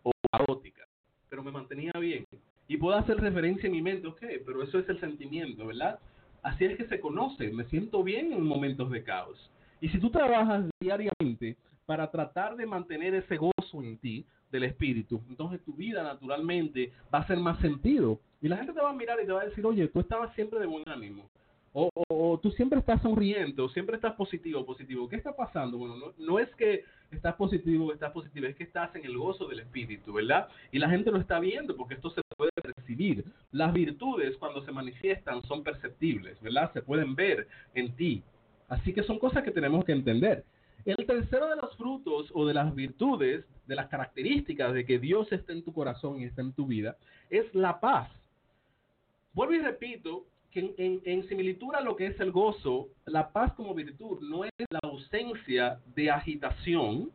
[0.02, 0.82] O caótica,
[1.28, 2.24] pero me mantenía bien.
[2.68, 6.00] Y puedo hacer referencia en mi mente, ok, pero eso es el sentimiento, ¿verdad?
[6.42, 9.50] Así es que se conoce, me siento bien en momentos de caos.
[9.80, 15.22] Y si tú trabajas diariamente para tratar de mantener ese gozo en ti del espíritu,
[15.28, 18.20] entonces tu vida naturalmente va a hacer más sentido.
[18.42, 20.34] Y la gente te va a mirar y te va a decir, oye, tú estabas
[20.34, 21.30] siempre de buen ánimo.
[21.78, 25.06] O, tú siempre estás sonriente, o siempre estás positivo, positivo.
[25.10, 25.76] ¿Qué está pasando?
[25.76, 29.46] Bueno, no, no es que estás positivo, estás positivo, es que estás en el gozo
[29.46, 30.48] del espíritu, ¿verdad?
[30.72, 33.26] Y la gente lo está viendo porque esto se puede percibir.
[33.52, 36.72] Las virtudes cuando se manifiestan son perceptibles, ¿verdad?
[36.72, 38.22] Se pueden ver en ti.
[38.68, 40.44] Así que son cosas que tenemos que entender.
[40.86, 45.30] El tercero de los frutos o de las virtudes, de las características de que Dios
[45.32, 46.96] está en tu corazón y está en tu vida,
[47.28, 48.08] es la paz.
[49.32, 53.74] Vuelvo y repito que en, similitud a lo que es el gozo, la paz como
[53.74, 57.10] virtud no es la ausencia de agitación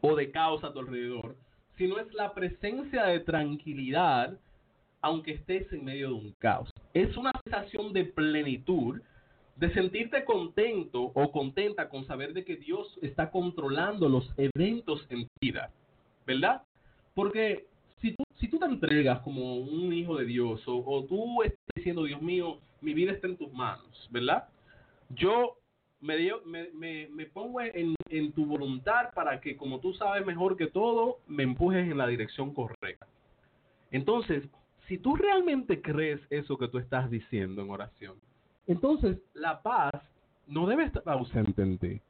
[0.00, 1.36] o de caos a tu alrededor,
[1.78, 4.36] sino es la presencia de tranquilidad
[5.00, 6.70] aunque estés en medio de un caos.
[6.92, 9.00] Es una sensación de plenitud
[9.56, 15.28] de sentirte contento o contenta con saber de que Dios está controlando los eventos en
[15.40, 15.70] vida,
[16.26, 16.62] ¿verdad?
[17.14, 17.66] Porque
[18.00, 22.04] si tú, si tú te entregas como un hijo de Dios o, tú estás diciendo,
[22.04, 24.48] Dios mío, mi vida está en tus manos, ¿verdad?
[25.10, 25.56] Yo
[26.00, 26.16] me,
[26.74, 31.18] me, me, pongo en, en tu voluntad para que, como tú sabes mejor que todo,
[31.26, 33.06] me empujes en la dirección correcta.
[33.90, 34.46] Entonces,
[34.88, 38.16] si tú realmente crees eso que tú estás diciendo en oración,
[38.66, 39.92] entonces, la paz
[40.46, 42.00] no debe estar ausente en ti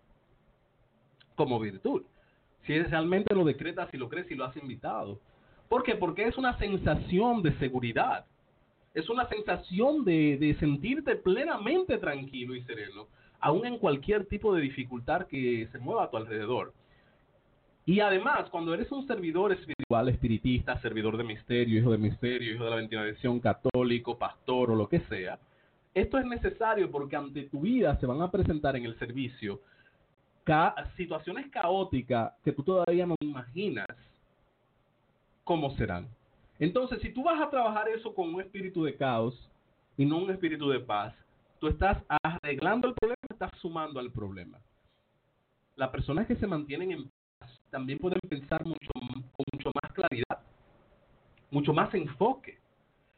[1.34, 2.02] como virtud.
[2.66, 5.20] Si realmente lo decretas, si lo crees, y lo has invitado.
[5.68, 5.94] ¿Por qué?
[5.96, 8.24] Porque es una sensación de seguridad.
[8.94, 13.08] Es una sensación de, de sentirte plenamente tranquilo y sereno,
[13.40, 16.72] aún en cualquier tipo de dificultad que se mueva a tu alrededor.
[17.86, 22.64] Y además, cuando eres un servidor espiritual, espiritista, servidor de misterio, hijo de misterio, hijo
[22.64, 25.38] de la ventilación católico, pastor o lo que sea,
[25.94, 29.60] esto es necesario porque ante tu vida se van a presentar en el servicio
[30.96, 33.86] situaciones caóticas que tú todavía no imaginas
[35.42, 36.06] cómo serán.
[36.58, 39.34] Entonces, si tú vas a trabajar eso con un espíritu de caos
[39.96, 41.14] y no un espíritu de paz,
[41.60, 44.58] tú estás arreglando el problema, estás sumando al problema.
[45.76, 50.40] Las personas que se mantienen en paz también pueden pensar mucho, con mucho más claridad,
[51.50, 52.58] mucho más enfoque.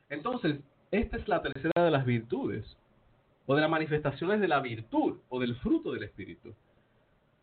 [0.09, 2.77] Entonces, esta es la tercera de las virtudes,
[3.46, 6.55] o de las manifestaciones de la virtud, o del fruto del Espíritu.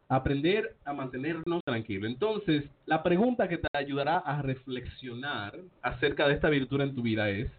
[0.09, 2.09] Aprender a mantenernos tranquilos.
[2.09, 7.29] Entonces, la pregunta que te ayudará a reflexionar acerca de esta virtud en tu vida
[7.29, 7.49] es,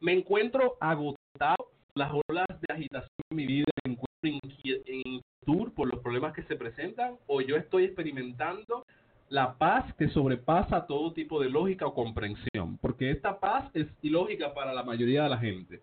[0.00, 3.66] ¿me encuentro agotado las olas de agitación en mi vida?
[3.84, 7.16] ¿Me encuentro en inquietud por los problemas que se presentan?
[7.26, 8.84] ¿O yo estoy experimentando
[9.32, 14.52] la paz que sobrepasa todo tipo de lógica o comprensión, porque esta paz es ilógica
[14.52, 15.80] para la mayoría de la gente.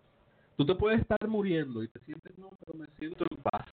[0.56, 3.66] Tú te puedes estar muriendo y te sientes, no, pero me siento en paz.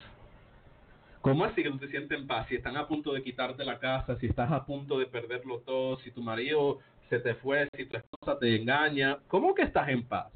[1.21, 2.47] ¿Cómo así que tú te sientes en paz?
[2.49, 5.99] Si están a punto de quitarte la casa, si estás a punto de perderlo todo,
[5.99, 6.79] si tu marido
[7.11, 10.33] se te fue, si tu esposa te engaña, ¿cómo que estás en paz?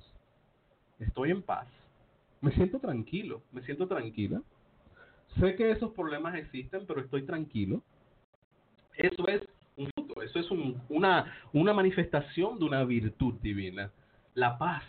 [0.98, 1.66] Estoy en paz.
[2.42, 4.42] Me siento tranquilo, me siento tranquila.
[5.38, 7.80] Sé que esos problemas existen, pero estoy tranquilo
[9.00, 9.42] eso es
[9.76, 10.50] un fruto, eso es
[10.88, 13.90] una, una manifestación de una virtud divina,
[14.34, 14.82] la paz.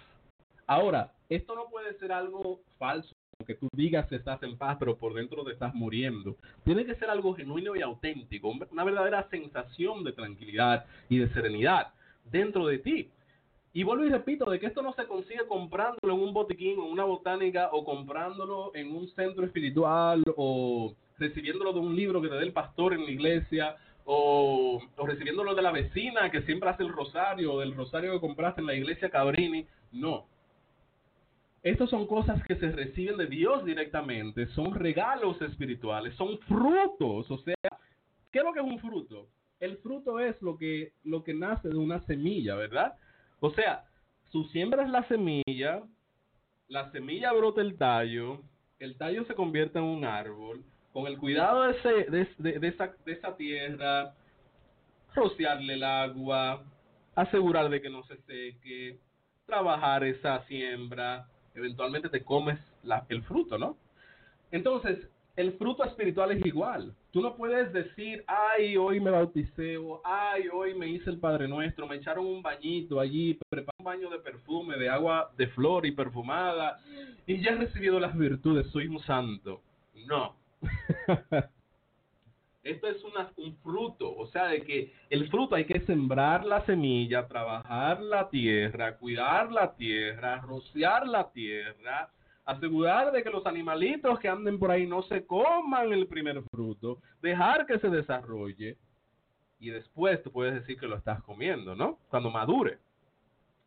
[0.68, 3.14] Ahora, esto no puede ser algo falso,
[3.46, 6.36] que tú digas que estás en paz, pero por dentro te estás muriendo.
[6.64, 11.88] Tiene que ser algo genuino y auténtico, una verdadera sensación de tranquilidad y de serenidad
[12.26, 13.10] dentro de ti.
[13.74, 16.86] Y vuelvo y repito, de que esto no se consigue comprándolo en un botiquín o
[16.86, 22.36] una botánica o comprándolo en un centro espiritual o recibiéndolo de un libro que te
[22.36, 26.84] dé el pastor en la iglesia o, o recibiéndolo de la vecina que siempre hace
[26.84, 29.66] el rosario, o del rosario que compraste en la iglesia Cabrini.
[29.92, 30.26] No.
[31.64, 37.30] Estas son cosas que se reciben de Dios directamente, son regalos espirituales, son frutos.
[37.30, 37.56] O sea,
[38.32, 39.28] ¿qué es lo que es un fruto?
[39.60, 42.96] El fruto es lo que, lo que nace de una semilla, ¿verdad?
[43.40, 43.86] O sea,
[44.32, 45.84] tú siembras la semilla,
[46.68, 48.42] la semilla brota el tallo,
[48.80, 53.12] el tallo se convierte en un árbol, con el cuidado de, ese, de, esa, de
[53.12, 54.14] esa tierra,
[55.14, 56.64] rociarle el agua,
[57.16, 58.98] asegurar de que no se seque,
[59.46, 63.78] trabajar esa siembra, eventualmente te comes la, el fruto, ¿no?
[64.52, 66.94] Entonces, el fruto espiritual es igual.
[67.12, 71.48] Tú no puedes decir, ay, hoy me bauticé, o ay, hoy me hice el Padre
[71.48, 75.86] Nuestro, me echaron un bañito allí, preparé un baño de perfume, de agua de flor
[75.86, 76.80] y perfumada,
[77.26, 79.62] y ya he recibido las virtudes, soy un santo.
[80.06, 80.36] No,
[82.64, 83.04] Esto es
[83.38, 88.30] un fruto, o sea, de que el fruto hay que sembrar la semilla, trabajar la
[88.30, 92.12] tierra, cuidar la tierra, rociar la tierra,
[92.46, 97.00] asegurar de que los animalitos que anden por ahí no se coman el primer fruto,
[97.22, 98.78] dejar que se desarrolle
[99.60, 101.98] y después tú puedes decir que lo estás comiendo, ¿no?
[102.10, 102.78] Cuando madure.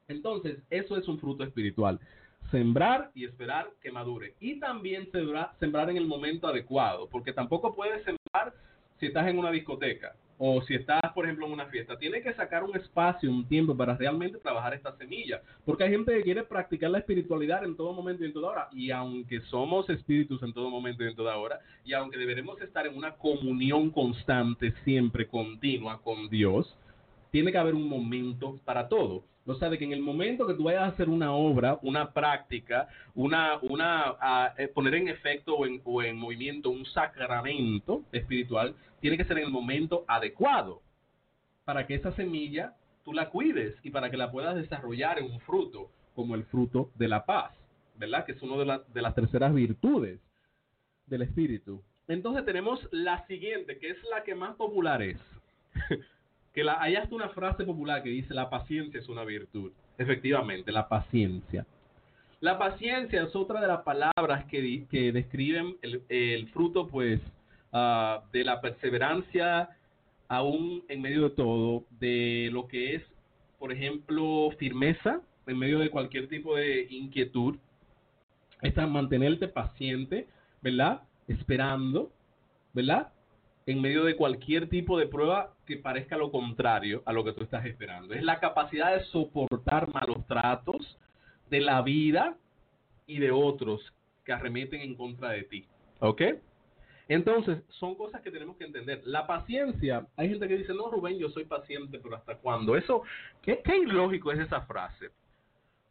[0.09, 1.99] Entonces, eso es un fruto espiritual.
[2.55, 4.35] Sembrar y esperar que madure.
[4.39, 8.55] Y también sembrar, sembrar en el momento adecuado, porque tampoco puedes sembrar
[9.01, 12.33] si estás en una discoteca o si estás, por ejemplo, en una fiesta, tienes que
[12.35, 15.43] sacar un espacio, un tiempo para realmente trabajar esta semilla.
[15.65, 18.69] Porque hay gente que quiere practicar la espiritualidad en todo momento y en toda hora.
[18.71, 22.87] Y aunque somos espíritus en todo momento y en toda hora, y aunque deberemos estar
[22.87, 26.73] en una comunión constante, siempre continua con Dios,
[27.33, 29.25] tiene que haber un momento para todo.
[29.47, 32.13] O sea, de que en el momento que tú vayas a hacer una obra, una
[32.13, 39.25] práctica, una, una eh, poner en efecto o en, movimiento un sacramento espiritual, tiene que
[39.25, 40.81] ser en el momento adecuado
[41.65, 42.75] para que esa semilla
[43.05, 46.91] tú la cuides y para que la puedas desarrollar en un fruto, como el fruto
[46.95, 47.53] de la paz,
[47.97, 48.25] ¿verdad?
[48.25, 50.21] Que es una de, de las terceras virtudes
[51.07, 51.83] del espíritu.
[52.09, 55.21] Entonces tenemos la siguiente, que es la que más popular es.
[56.55, 59.73] que la, hay hasta una frase popular que dice la paciencia es una virtud.
[59.99, 61.67] Efectivamente, la paciencia.
[62.41, 67.21] La paciencia es otra de las palabras que, que describen el, fruto, pues,
[67.73, 69.71] uh, de la perseverancia,
[70.29, 73.03] aún en medio de todo, de lo que es,
[73.59, 77.57] por ejemplo, firmeza en medio de cualquier tipo de inquietud.
[78.63, 80.29] Es mantenerte paciente,
[80.63, 81.03] ¿verdad?
[81.29, 82.11] Esperando,
[82.73, 83.14] ¿verdad?
[83.67, 87.43] En medio de cualquier tipo de prueba que parezca lo contrario a lo que tú
[87.43, 88.15] estás esperando.
[88.15, 90.99] Es la capacidad de soportar malos tratos
[91.49, 92.37] de la vida
[93.07, 93.81] y de otros
[94.25, 95.67] que arremeten en contra de ti.
[96.01, 96.23] ¿Ok?
[97.09, 99.03] Entonces, son cosas que tenemos que entender.
[99.05, 102.77] La paciencia, hay gente que dice, no, Rubén, yo soy paciente, pero ¿hasta cuándo?
[102.77, 103.03] Eso,
[103.43, 105.11] ¿qué, ilógico es esa frase?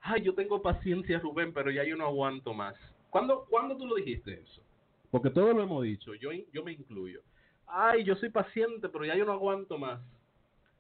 [0.02, 2.76] Ay, yo tengo paciencia, Rubén, pero ya yo no aguanto más.
[3.10, 4.64] ¿Cuándo, ¿cuándo tú lo dijiste eso?
[5.12, 7.22] Porque todo lo hemos dicho, yo, yo me incluyo
[7.74, 10.00] ay, yo soy paciente, pero ya yo no aguanto más.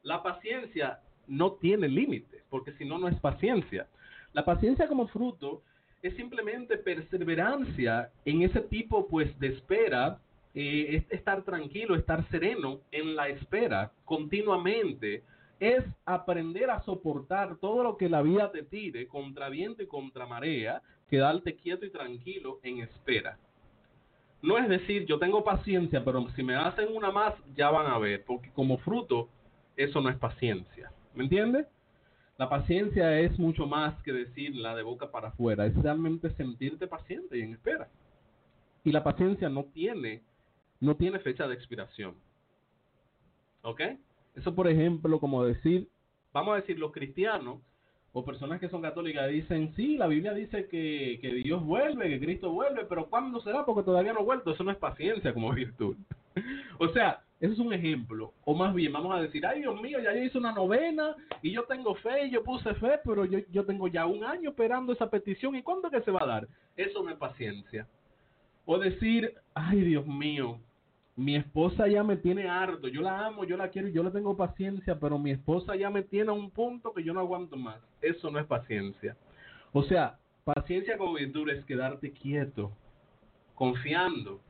[0.03, 3.87] La paciencia no tiene límites, porque si no, no es paciencia.
[4.33, 5.63] La paciencia como fruto
[6.01, 10.19] es simplemente perseverancia en ese tipo pues de espera,
[10.53, 15.23] eh, es estar tranquilo, estar sereno en la espera continuamente,
[15.59, 20.27] es aprender a soportar todo lo que la vida te tire contra viento y contra
[20.27, 23.37] marea, quedarte quieto y tranquilo en espera.
[24.43, 27.97] No es decir, yo tengo paciencia, pero si me hacen una más, ya van a
[27.97, 29.29] ver, porque como fruto,
[29.77, 30.91] eso no es paciencia.
[31.15, 31.65] ¿Me entiendes?
[32.37, 37.37] La paciencia es mucho más que decirla de boca para afuera, es realmente sentirte paciente
[37.37, 37.87] y en espera.
[38.83, 40.21] Y la paciencia no tiene,
[40.81, 42.13] no tiene fecha de expiración.
[43.61, 43.79] ¿Ok?
[44.35, 45.87] Eso, por ejemplo, como decir,
[46.33, 47.61] vamos a decir, los cristianos
[48.15, 52.19] o personas que son católicas dicen, sí, la Biblia dice que, que Dios vuelve, que
[52.19, 53.65] Cristo vuelve, pero ¿cuándo será?
[53.65, 54.51] Porque todavía no ha vuelto.
[54.51, 55.97] Eso no es paciencia como virtud.
[56.79, 58.31] o sea, eso es un ejemplo.
[58.45, 61.51] O más bien, vamos a decir, ay Dios mío, ya yo hice una novena y
[61.51, 64.93] yo tengo fe y yo puse fe, pero yo, yo tengo ya un año esperando
[64.93, 66.47] esa petición y ¿cuándo que se va a dar?
[66.77, 67.87] Eso no es paciencia.
[68.65, 70.59] O decir, ay Dios mío,
[71.15, 74.11] mi esposa ya me tiene harto, yo la amo, yo la quiero y yo le
[74.11, 77.55] tengo paciencia, pero mi esposa ya me tiene a un punto que yo no aguanto
[77.55, 77.79] más.
[78.01, 79.15] Eso no es paciencia.
[79.71, 82.71] O sea, paciencia con virtud es quedarte quieto,
[83.53, 84.41] confiando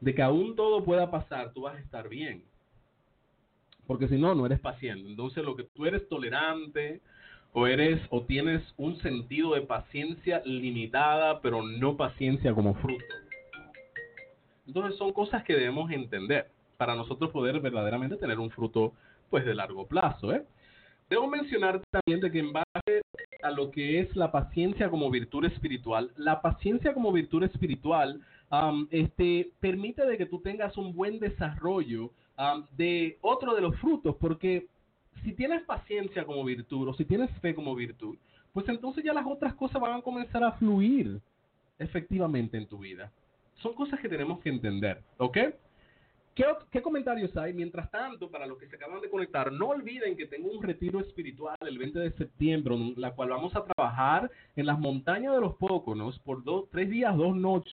[0.00, 2.44] de que aún todo pueda pasar, tú vas a estar bien.
[3.86, 5.08] Porque si no, no eres paciente.
[5.08, 7.00] Entonces, lo que tú eres tolerante
[7.52, 13.04] o eres o tienes un sentido de paciencia limitada, pero no paciencia como fruto.
[14.66, 18.92] Entonces son cosas que debemos entender para nosotros poder verdaderamente tener un fruto
[19.30, 20.32] pues de largo plazo.
[20.32, 20.44] ¿eh?
[21.08, 23.02] Debo mencionar también de que en base
[23.42, 28.20] a lo que es la paciencia como virtud espiritual, la paciencia como virtud espiritual
[28.90, 32.10] este, permite de que tú tengas un buen desarrollo
[32.76, 34.66] de otro de los frutos, porque
[35.22, 38.16] si tienes paciencia como virtud o si tienes fe como virtud,
[38.52, 41.20] pues entonces ya las otras cosas van a comenzar a fluir
[41.78, 43.10] efectivamente en tu vida
[43.56, 45.38] son cosas que tenemos que entender, ¿ok?
[46.70, 47.54] ¿Qué, comentarios hay?
[47.54, 51.00] Mientras tanto, para los que se acaban de conectar, no olviden que tengo un retiro
[51.00, 55.40] espiritual el 20 de septiembre, en la cual vamos a trabajar en las montañas de
[55.40, 57.72] los Póconos por dos, tres días, dos noches.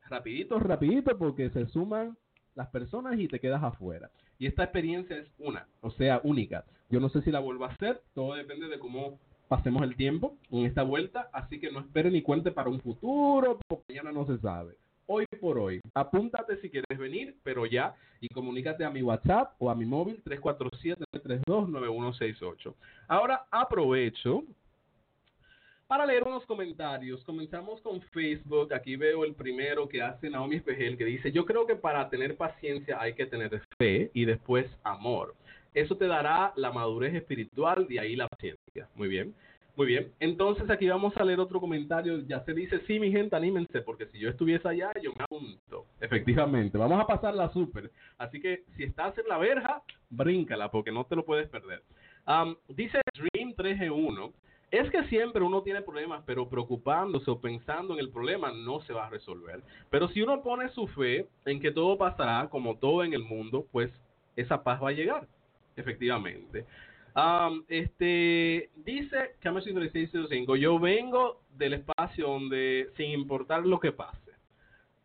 [0.08, 2.16] rapidito, rapidito, porque se suman
[2.54, 4.10] las personas y te quedas afuera.
[4.38, 6.64] Y esta experiencia es una, o sea, única.
[6.90, 10.36] Yo no sé si la vuelvo a hacer, todo depende de cómo pasemos el tiempo
[10.50, 14.26] en esta vuelta, así que no espere ni cuente para un futuro, porque mañana no
[14.26, 14.76] se sabe
[15.08, 15.80] hoy por hoy.
[15.94, 20.22] Apúntate si quieres venir, pero ya, y comunícate a mi WhatsApp o a mi móvil
[20.24, 22.74] 347-329168.
[23.08, 24.44] Ahora aprovecho
[25.88, 27.24] para leer unos comentarios.
[27.24, 28.72] Comenzamos con Facebook.
[28.74, 32.36] Aquí veo el primero que hace Naomi Espejel, que dice, yo creo que para tener
[32.36, 35.34] paciencia hay que tener fe y después amor.
[35.74, 38.88] Eso te dará la madurez espiritual, y ahí la paciencia.
[38.94, 39.34] Muy bien.
[39.76, 42.18] Muy bien, entonces aquí vamos a leer otro comentario.
[42.26, 45.86] Ya se dice, sí, mi gente, anímense, porque si yo estuviese allá, yo me apunto.
[46.00, 47.92] Efectivamente, vamos a pasarla súper.
[48.16, 49.80] Así que si estás en la verja,
[50.10, 51.84] bríncala, porque no te lo puedes perder.
[52.66, 54.32] dice Dream 3G1,
[54.70, 58.92] es que siempre uno tiene problemas, pero preocupándose o pensando en el problema no se
[58.92, 59.62] va a resolver.
[59.90, 63.66] Pero si uno pone su fe en que todo pasará como todo en el mundo,
[63.72, 63.90] pues
[64.36, 65.26] esa paz va a llegar,
[65.76, 66.66] efectivamente
[67.68, 74.32] este, dice Cambio 13605, yo vengo del espacio donde, sin importar lo que pase,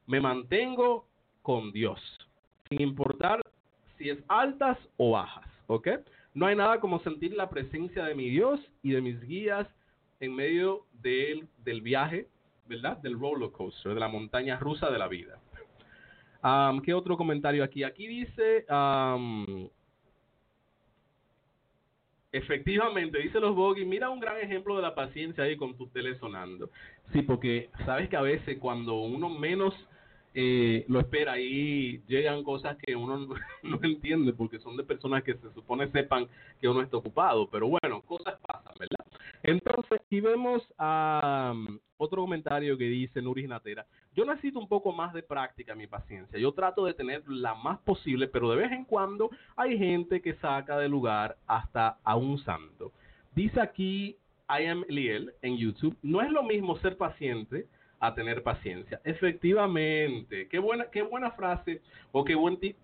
[0.06, 1.08] me mantengo
[1.42, 2.00] con Dios,
[2.70, 3.42] sin importar
[3.98, 5.88] si es altas o bajas, ¿ok?
[6.34, 9.68] No hay nada como sentir la presencia de mi Dios y de mis guías
[10.20, 12.28] en medio del, del viaje,
[12.68, 12.98] ¿verdad?
[12.98, 15.40] Del roller coaster, de la montaña rusa de la vida.
[16.84, 17.84] ¿Qué otro comentario aquí?
[17.84, 18.66] Aquí dice...
[22.36, 26.18] Efectivamente, dice los Bogi, mira un gran ejemplo de la paciencia ahí con tu tele
[26.18, 26.72] sonando.
[27.12, 29.76] Sí, porque sabes que a veces cuando uno menos
[30.36, 33.18] eh, lo espera ahí llegan cosas que uno
[33.64, 36.28] no, entiende porque son de personas que se supone sepan
[36.60, 39.06] que uno está ocupado, pero bueno, cosas pasan, ¿verdad?
[39.44, 41.54] Entonces, si vemos a
[41.98, 46.40] otro comentario que dice Nuris Natera, yo necesito un poco más de práctica mi paciencia.
[46.40, 50.36] Yo trato de tener la más posible, pero de vez en cuando hay gente que
[50.36, 52.92] saca de lugar hasta a un santo.
[53.36, 54.18] Dice aquí
[54.50, 57.68] I am Liel en YouTube, no es lo mismo ser paciente
[58.04, 59.00] a tener paciencia.
[59.06, 61.82] Efectivamente, qué buena, qué buena frase
[62.12, 62.36] o qué,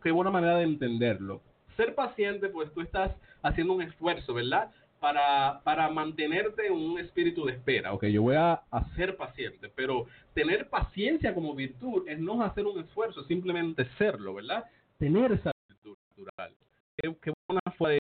[0.01, 1.41] qué buena manera de entenderlo.
[1.76, 3.11] Ser paciente, pues tú estás
[3.41, 4.72] haciendo un esfuerzo, ¿verdad?
[5.01, 7.93] para, para mantenerte en un espíritu de espera.
[7.93, 8.61] Ok, yo voy a,
[8.95, 14.65] ser paciente, pero tener paciencia como virtud es no hacer un esfuerzo, simplemente serlo, ¿verdad?
[14.97, 16.55] Tener esa virtud natural.
[16.97, 17.97] Qué, buena fue.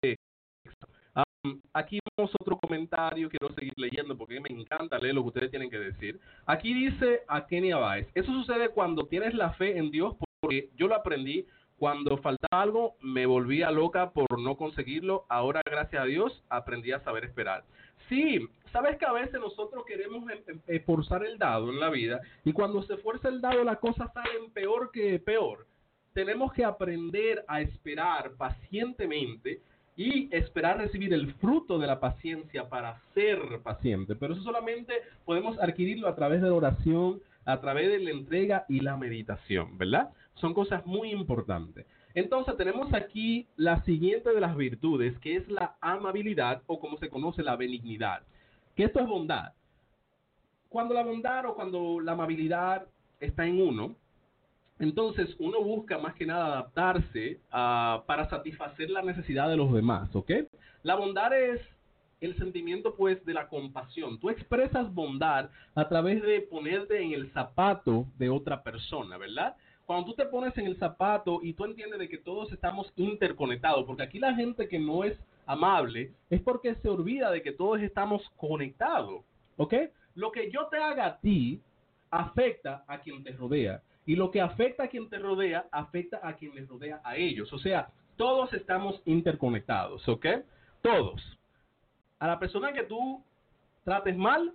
[1.73, 5.69] Aquí vemos otro comentario, quiero seguir leyendo porque me encanta leer lo que ustedes tienen
[5.69, 6.19] que decir.
[6.45, 10.87] Aquí dice a Kenia Baez, eso sucede cuando tienes la fe en Dios porque yo
[10.87, 11.45] lo aprendí
[11.77, 15.25] cuando faltaba algo, me volvía loca por no conseguirlo.
[15.29, 17.63] Ahora, gracias a Dios, aprendí a saber esperar.
[18.09, 22.21] Sí, sabes que a veces nosotros queremos em, em, forzar el dado en la vida
[22.43, 25.67] y cuando se fuerza el dado las cosas salen peor que peor.
[26.13, 29.61] Tenemos que aprender a esperar pacientemente
[29.97, 34.15] y esperar recibir el fruto de la paciencia para ser paciente.
[34.15, 34.93] Pero eso solamente
[35.25, 39.75] podemos adquirirlo a través de la oración, a través de la entrega y la meditación,
[39.77, 40.11] ¿verdad?
[40.35, 41.87] Son cosas muy importantes.
[42.13, 47.09] Entonces tenemos aquí la siguiente de las virtudes, que es la amabilidad o como se
[47.09, 48.21] conoce la benignidad,
[48.75, 49.53] que esto es bondad.
[50.69, 52.85] Cuando la bondad o cuando la amabilidad
[53.19, 53.95] está en uno,
[54.79, 60.15] entonces uno busca más que nada adaptarse ah, para satisfacer la necesidad de los demás,
[60.15, 60.31] ¿ok?
[60.83, 61.61] La bondad es
[62.21, 64.19] el sentimiento pues de la compasión.
[64.19, 69.55] Tú expresas bondad a través de ponerte en el zapato de otra persona, ¿verdad?
[69.87, 73.85] cuando tú te pones en el zapato y tú entiendes de que todos estamos interconectados,
[73.85, 77.81] porque aquí la gente que no es amable es porque se olvida de que todos
[77.81, 79.23] estamos conectados,
[79.55, 79.73] ¿ok?
[80.13, 81.61] Lo que yo te haga a ti
[82.11, 86.33] afecta a quien te rodea y lo que afecta a quien te rodea afecta a
[86.35, 90.25] quien les rodea a ellos, o sea, todos estamos interconectados, ¿ok?
[90.81, 91.21] Todos.
[92.17, 93.21] A la persona que tú
[93.83, 94.53] trates mal,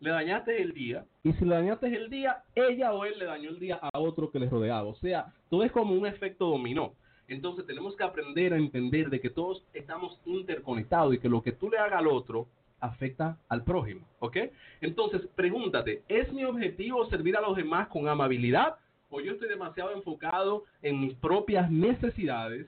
[0.00, 3.50] le dañaste el día, y si le dañaste el día, ella o él le dañó
[3.50, 4.88] el día a otro que les rodeaba.
[4.88, 6.92] O sea, todo es como un efecto dominó.
[7.28, 11.52] Entonces tenemos que aprender a entender de que todos estamos interconectados y que lo que
[11.52, 12.46] tú le hagas al otro
[12.80, 14.36] afecta al prójimo, ¿ok?
[14.80, 18.76] Entonces, pregúntate, ¿es mi objetivo servir a los demás con amabilidad
[19.10, 22.66] o yo estoy demasiado enfocado en mis propias necesidades,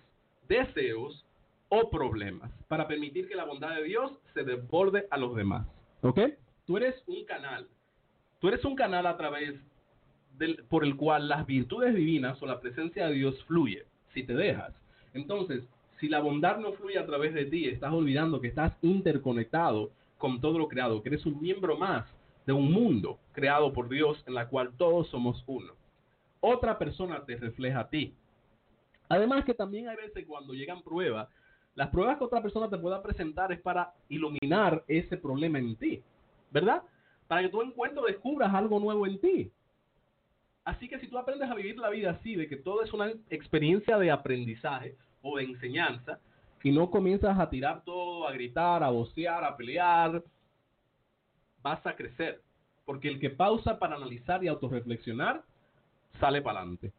[0.49, 1.25] deseos
[1.69, 5.67] o problemas para permitir que la bondad de Dios se desborde a los demás,
[6.03, 6.21] ¿ok?
[6.67, 7.69] Tú eres un canal,
[8.41, 9.55] tú eres un canal a través
[10.37, 14.35] del, por el cual las virtudes divinas o la presencia de Dios fluye, si te
[14.35, 14.73] dejas.
[15.15, 15.65] Entonces,
[16.01, 20.41] si la bondad no fluye a través de ti, estás olvidando que estás interconectado con
[20.41, 22.07] todo lo creado, que eres un miembro más
[22.47, 25.73] de un mundo creado por Dios en la cual todos somos uno.
[26.41, 28.15] Otra persona te refleja a ti.
[29.09, 31.29] Además que también hay veces cuando llegan pruebas,
[31.75, 36.03] las pruebas que otra persona te pueda presentar es para iluminar ese problema en ti,
[36.51, 36.83] ¿verdad?
[37.29, 39.53] Para que tú encuentres, descubras algo nuevo en ti.
[40.65, 43.13] Así que si tú aprendes a vivir la vida así, de que todo es una
[43.31, 46.19] experiencia de aprendizaje, o de enseñanza
[46.63, 50.23] y no comienzas a tirar todo, a gritar, a vocear, a pelear,
[51.63, 52.43] vas a crecer.
[52.85, 55.43] Porque el que pausa para analizar y autorreflexionar
[56.19, 56.93] sale para adelante.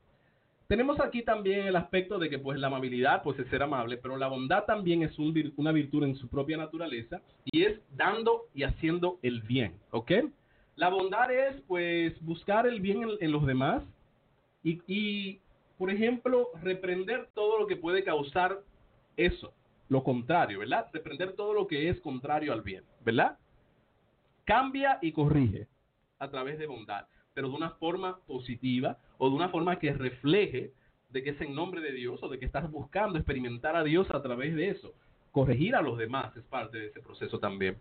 [0.68, 4.16] Tenemos aquí también el aspecto de que pues la amabilidad pues es ser amable, pero
[4.16, 8.64] la bondad también es un, una virtud en su propia naturaleza y es dando y
[8.64, 10.12] haciendo el bien, ¿ok?
[10.78, 13.84] La bondad es pues buscar el bien en, en los demás
[14.64, 15.42] y, y
[15.82, 18.60] por ejemplo, reprender todo lo que puede causar
[19.18, 19.52] eso,
[19.90, 20.86] lo contrario, ¿verdad?
[20.94, 23.40] Reprender todo lo que es contrario al bien, ¿verdad?
[24.46, 25.68] Cambia y corrige
[26.20, 30.74] a través de bondad, pero de una forma positiva o de una forma que refleje
[31.10, 34.10] de que es en nombre de Dios o de que estás buscando experimentar a Dios
[34.12, 34.94] a través de eso.
[35.32, 37.78] Corregir a los demás es parte de ese proceso también.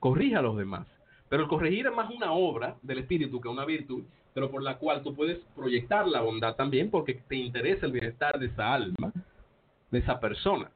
[0.00, 0.86] Corrige a los demás.
[1.28, 4.04] Pero el corregir es más una obra del Espíritu que una virtud
[4.38, 8.38] pero por la cual tú puedes proyectar la bondad también porque te interesa el bienestar
[8.38, 9.12] de esa alma,
[9.90, 10.70] de esa persona.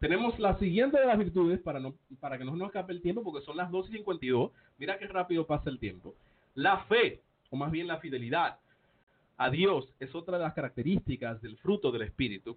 [0.00, 3.22] Tenemos la siguiente de las virtudes para, no, para que no nos escape el tiempo
[3.22, 4.50] porque son las 2 y 52.
[4.78, 6.14] Mira qué rápido pasa el tiempo.
[6.54, 7.20] La fe,
[7.52, 8.58] o más bien la fidelidad
[9.36, 12.56] a Dios, es otra de las características del fruto del Espíritu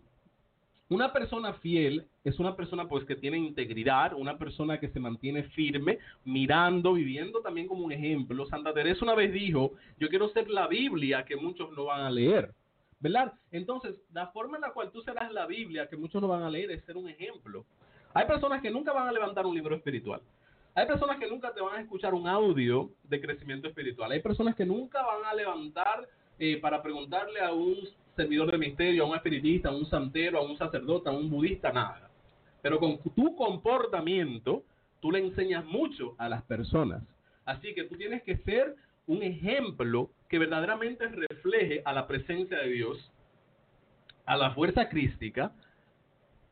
[0.87, 5.43] una persona fiel es una persona pues que tiene integridad, una persona que se mantiene
[5.43, 8.45] firme, mirando, viviendo también como un ejemplo.
[8.45, 12.11] Santa Teresa una vez dijo, yo quiero ser la Biblia que muchos no van a
[12.11, 12.53] leer.
[12.99, 13.33] ¿Verdad?
[13.51, 16.49] Entonces, la forma en la cual tú serás la Biblia que muchos no van a
[16.49, 17.65] leer es ser un ejemplo.
[18.13, 20.21] Hay personas que nunca van a levantar un libro espiritual.
[20.78, 24.11] Hay personas que nunca te van a escuchar un audio de crecimiento espiritual.
[24.11, 26.05] Hay personas que nunca van a levantar
[26.38, 27.78] eh, para preguntarle a un
[28.17, 31.71] servidor de misterio, a un espiritista, a un santero, a un sacerdote, a un budista,
[31.71, 32.09] nada.
[32.61, 34.63] Pero con tu comportamiento,
[34.99, 37.01] tú le enseñas mucho a las personas.
[37.45, 38.76] Así que tú tienes que ser
[39.07, 43.13] un ejemplo que verdaderamente refleje a la presencia de Dios,
[44.26, 45.53] a la fuerza crística,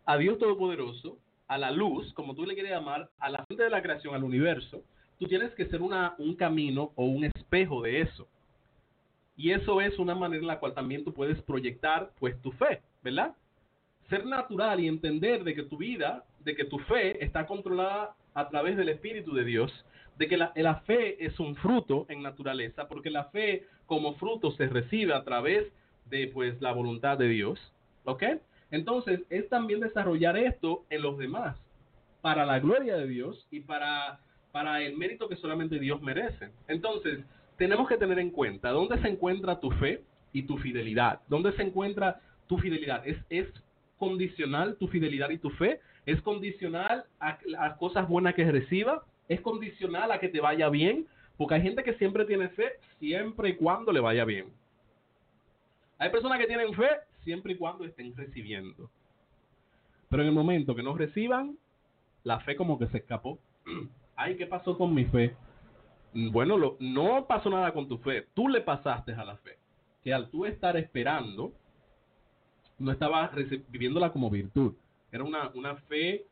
[0.06, 1.18] a Dios Todopoderoso,
[1.54, 4.24] a la luz, como tú le quieres llamar, a la fuente de la creación, al
[4.24, 4.82] universo.
[5.20, 8.28] Tú tienes que ser una, un camino o un espejo de eso.
[9.38, 12.82] Y eso es una manera en la cual también tú puedes proyectar pues tu fe,
[13.04, 13.36] ¿verdad?
[14.10, 18.50] Ser natural y entender de que tu vida, de que tu fe está controlada a
[18.50, 19.72] través del Espíritu de Dios,
[20.18, 24.68] de que la, fe es un fruto en naturaleza, porque la fe como fruto se
[24.68, 25.72] recibe a través
[26.06, 27.60] de pues la voluntad de Dios,
[28.06, 28.24] ¿ok?
[28.74, 31.56] Entonces es también desarrollar esto en los demás,
[32.24, 34.20] para la gloria de Dios y para,
[34.52, 36.50] para el mérito que solamente Dios merece.
[36.68, 37.20] Entonces,
[37.56, 40.02] tenemos que tener en cuenta dónde se encuentra tu fe
[40.32, 41.20] y tu fidelidad.
[41.28, 43.08] ¿Dónde se encuentra tu fidelidad?
[43.08, 43.48] ¿Es, es
[44.00, 45.80] condicional tu fidelidad y tu fe?
[46.08, 49.04] ¿Es condicional a, a cosas buenas que reciba?
[49.28, 51.06] ¿Es condicional a que te vaya bien?
[51.38, 54.48] Porque hay gente que siempre tiene fe siempre y cuando le vaya bien.
[56.00, 56.90] Hay personas que tienen fe
[57.24, 58.90] siempre y cuando estén recibiendo.
[60.10, 61.58] Pero en el momento que no reciban,
[62.24, 63.40] la fe como que se escapó.
[64.16, 65.36] Ay, ¿qué pasó con mi fe?
[66.14, 68.28] Bueno, lo, no pasó nada con tu fe.
[68.34, 69.58] Tú le pasaste a la fe.
[70.04, 71.54] Que al tú estar esperando,
[72.78, 73.32] no estabas
[73.70, 74.74] viviéndola como virtud.
[75.12, 76.26] Era una, una fe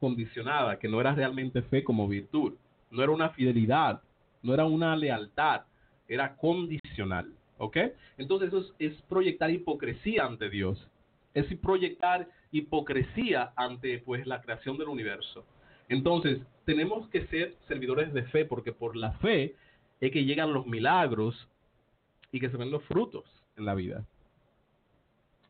[0.00, 2.54] condicionada, que no era realmente fe como virtud.
[2.90, 4.02] No era una fidelidad,
[4.42, 5.62] no era una lealtad,
[6.08, 7.32] era condicional.
[7.60, 7.76] ¿Ok?
[8.16, 10.88] Entonces eso es, es proyectar hipocresía ante Dios.
[11.34, 15.44] Es proyectar hipocresía ante pues la creación del universo.
[15.90, 19.56] Entonces, tenemos que ser servidores de fe, porque por la fe
[20.00, 21.48] es que llegan los milagros
[22.32, 23.24] y que se ven los frutos
[23.56, 24.06] en la vida.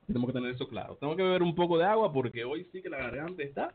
[0.08, 0.96] Tenemos que tener eso claro.
[0.96, 3.72] Tengo que beber un poco de agua porque hoy sí que la garganta está.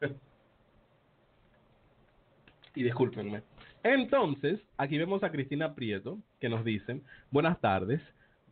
[2.74, 3.42] y discúlpenme.
[3.82, 8.02] Entonces, aquí vemos a Cristina Prieto, que nos dicen, buenas tardes,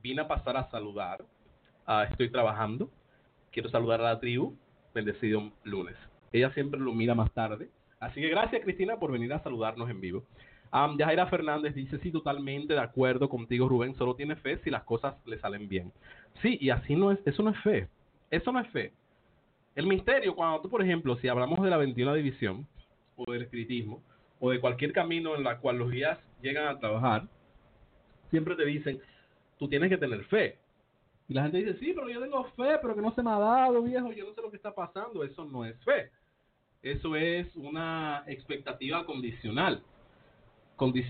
[0.03, 1.23] vine a pasar a saludar,
[1.87, 2.91] uh, estoy trabajando,
[3.53, 4.57] quiero saludar a la tribu,
[4.95, 5.97] bendecido lunes.
[6.33, 7.69] Ella siempre lo mira más tarde,
[8.01, 10.25] Así que gracias, Cristina, por venir a saludarnos en vivo.
[10.73, 14.85] Um, Yajaira Fernández dice, sí, totalmente de acuerdo contigo, Rubén, solo tiene fe si las
[14.85, 15.93] cosas le salen bien.
[16.43, 17.89] Sí, y así no es, eso no es fe,
[18.31, 18.93] eso no es fe.
[19.75, 22.67] El misterio, cuando tú, por ejemplo, si hablamos de la 21 división,
[23.17, 24.01] o del espiritismo,
[24.41, 27.27] o de cualquier camino en la cual los guías llegan a trabajar,
[28.31, 29.01] siempre te dicen,
[29.59, 30.59] tú tienes que tener fe.
[31.29, 33.39] Y la gente dice, sí, pero yo tengo fe, pero que no se me ha
[33.39, 35.25] dado, viejo, yo no sé lo que está pasando.
[35.25, 36.11] Eso no es fe.
[36.83, 39.83] Eso es una expectativa condicional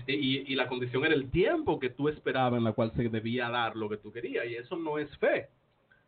[0.07, 3.75] y, la condición era el tiempo que tú esperabas en la cual se debía dar
[3.75, 5.47] lo que tú querías, y eso no es fe.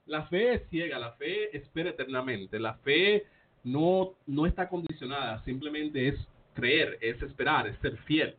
[0.08, 3.26] La fe es ciega, la fe espera eternamente, la fe
[3.64, 6.28] no, no está condicionada, simplemente es
[6.62, 8.36] creer, es esperar, es ser fiel.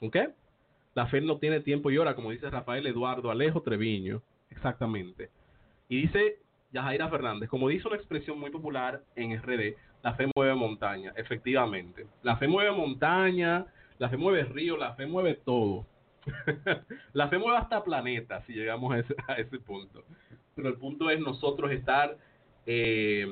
[0.00, 0.16] ¿Ok?
[0.94, 5.30] La fe no tiene tiempo y hora, como dice Rafael Eduardo Alejo Treviño, exactamente.
[5.88, 6.38] Y dice
[6.72, 12.06] Yajaira Fernández, como dice una expresión muy popular en RD, la fe mueve montaña, efectivamente.
[12.22, 13.66] La fe mueve montaña,
[13.98, 15.86] la fe mueve río, la fe mueve todo.
[17.12, 20.04] la fe mueve hasta planetas, si llegamos a ese, punto.
[20.54, 22.16] Pero el punto es nosotros estar
[22.66, 23.26] eh,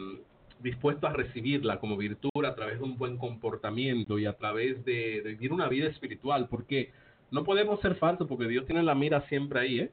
[0.60, 5.22] dispuestos a recibirla como virtud a través de un buen comportamiento y a través de,
[5.24, 6.92] vivir una vida espiritual, porque
[7.30, 9.90] no podemos ser falsos, porque Dios tiene la mira siempre ahí, ¿eh?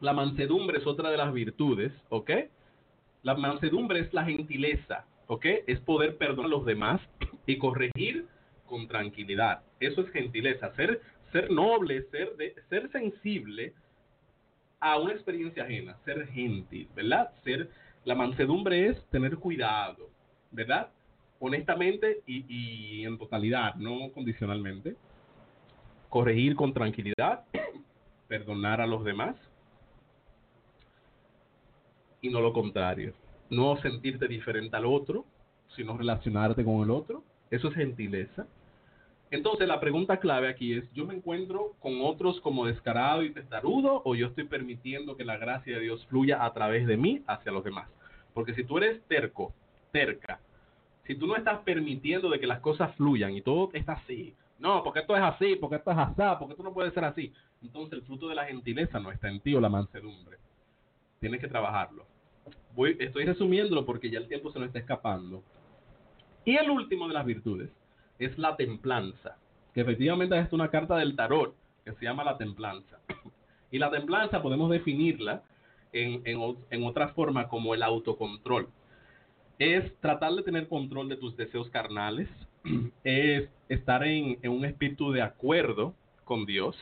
[0.00, 2.30] La mansedumbre es otra de las virtudes, ¿ok?
[3.22, 5.46] La mansedumbre es la gentileza, ¿ok?
[5.66, 7.00] Es poder perdonar a los demás
[7.46, 8.26] y corregir
[8.66, 9.62] con tranquilidad.
[9.78, 11.00] Eso es gentileza, ser,
[11.30, 13.74] ser noble, ser, de, ser sensible
[14.80, 17.30] a una experiencia ajena, ser gentil, ¿verdad?
[17.44, 17.70] Ser,
[18.04, 20.10] la mansedumbre es tener cuidado,
[20.50, 20.90] ¿verdad?
[21.38, 24.96] Honestamente y, y en totalidad, no condicionalmente.
[26.08, 27.44] Corregir con tranquilidad,
[28.28, 29.36] perdonar a los demás
[32.20, 33.12] y no lo contrario.
[33.50, 35.26] No sentirte diferente al otro,
[35.76, 37.22] sino relacionarte con el otro.
[37.50, 38.46] Eso es gentileza.
[39.32, 44.02] Entonces la pregunta clave aquí es, ¿yo me encuentro con otros como descarado y testarudo
[44.04, 47.50] o yo estoy permitiendo que la gracia de Dios fluya a través de mí hacia
[47.50, 47.88] los demás?
[48.34, 49.54] Porque si tú eres terco,
[49.90, 50.38] terca,
[51.06, 54.84] si tú no estás permitiendo de que las cosas fluyan y todo está así, no,
[54.84, 57.94] porque esto es así, porque esto es así, porque esto no puede ser así, entonces
[57.94, 60.36] el fruto de la gentileza no está en ti o la mansedumbre.
[61.20, 62.04] Tienes que trabajarlo.
[62.74, 65.42] Voy, estoy resumiéndolo porque ya el tiempo se nos está escapando.
[66.44, 67.70] Y el último de las virtudes
[68.18, 69.36] es la templanza,
[69.74, 71.54] que efectivamente es una carta del tarot
[71.84, 72.98] que se llama la templanza.
[73.70, 75.42] Y la templanza podemos definirla
[75.92, 78.68] en, en, otra forma como el autocontrol.
[79.58, 82.28] Es tratar de tener control de tus deseos carnales,
[83.04, 85.94] es estar en, en un espíritu de acuerdo
[86.24, 86.76] con Dios,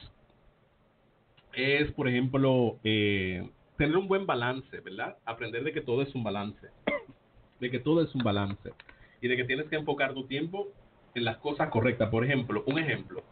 [1.52, 5.16] es, por ejemplo, eh, tener un buen balance, ¿verdad?
[5.24, 6.68] Aprender de que todo es un balance,
[7.60, 8.72] de que todo es un balance
[9.20, 10.68] y de que tienes que enfocar tu tiempo
[11.14, 12.08] en las cosas correctas.
[12.10, 13.22] Por ejemplo, un ejemplo.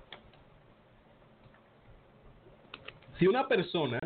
[3.19, 3.99] Si una persona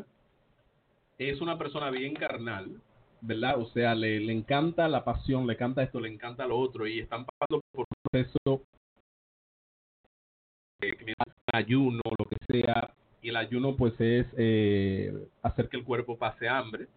[1.18, 2.80] es una persona bien carnal,
[3.20, 3.58] ¿verdad?
[3.58, 7.00] O sea, le, le encanta la pasión, le encanta esto, le encanta lo otro, y
[7.00, 8.62] están pasando por un proceso
[10.80, 11.14] de
[11.52, 16.48] ayuno, lo que sea, y el ayuno pues es eh, hacer que el cuerpo pase
[16.48, 16.88] hambre,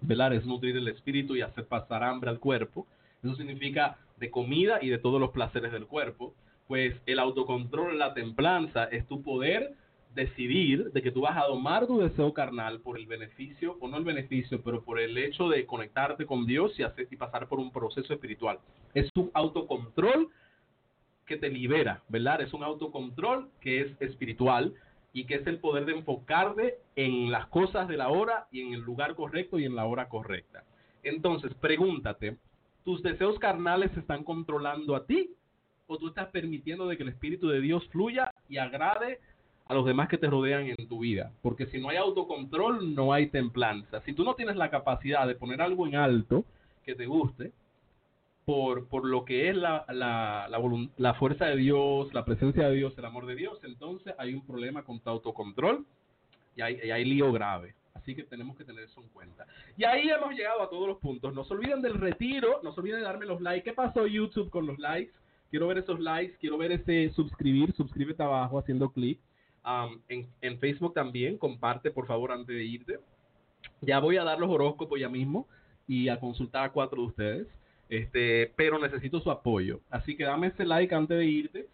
[0.00, 0.34] ¿verdad?
[0.34, 2.86] Es nutrir el espíritu y hacer pasar hambre al cuerpo.
[3.24, 6.34] Eso significa de comida y de todos los placeres del cuerpo,
[6.66, 9.74] pues el autocontrol, la templanza es tu poder
[10.14, 13.98] decidir de que tú vas a domar tu deseo carnal por el beneficio, o no
[13.98, 17.60] el beneficio, pero por el hecho de conectarte con Dios y, hacer, y pasar por
[17.60, 18.58] un proceso espiritual.
[18.94, 20.30] Es tu autocontrol
[21.26, 22.40] que te libera, ¿verdad?
[22.40, 24.74] Es un autocontrol que es espiritual
[25.12, 28.72] y que es el poder de enfocarte en las cosas de la hora y en
[28.72, 30.64] el lugar correcto y en la hora correcta.
[31.02, 32.38] Entonces, pregúntate,
[32.86, 35.34] tus deseos carnales se están controlando a ti
[35.88, 39.18] o tú estás permitiendo de que el Espíritu de Dios fluya y agrade
[39.66, 41.32] a los demás que te rodean en tu vida.
[41.42, 44.00] Porque si no hay autocontrol, no hay templanza.
[44.02, 46.44] Si tú no tienes la capacidad de poner algo en alto
[46.84, 47.50] que te guste,
[48.44, 50.48] por, por lo que es la, la,
[50.96, 54.46] la, fuerza de Dios, la presencia de Dios, el amor de Dios, entonces hay un
[54.46, 55.84] problema con tu autocontrol
[56.54, 57.74] y hay, y hay lío grave.
[57.96, 59.46] Así que tenemos que tener eso en cuenta.
[59.76, 61.34] Y ahí hemos llegado a todos los puntos.
[61.34, 63.64] No se olviden del retiro, no se olviden de darme los likes.
[63.64, 65.12] ¿Qué pasó YouTube con los likes?
[65.50, 69.18] Quiero ver esos likes, quiero ver ese suscribir, suscríbete abajo haciendo clic.
[70.08, 72.98] en, en, Facebook también, comparte por favor antes de irte.
[73.80, 75.46] Ya voy a dar los horóscopos ya mismo
[75.88, 77.48] y a consultar a cuatro de ustedes.
[77.88, 79.80] Este, pero necesito su apoyo.
[79.90, 81.68] Así que dame ese like antes de irte.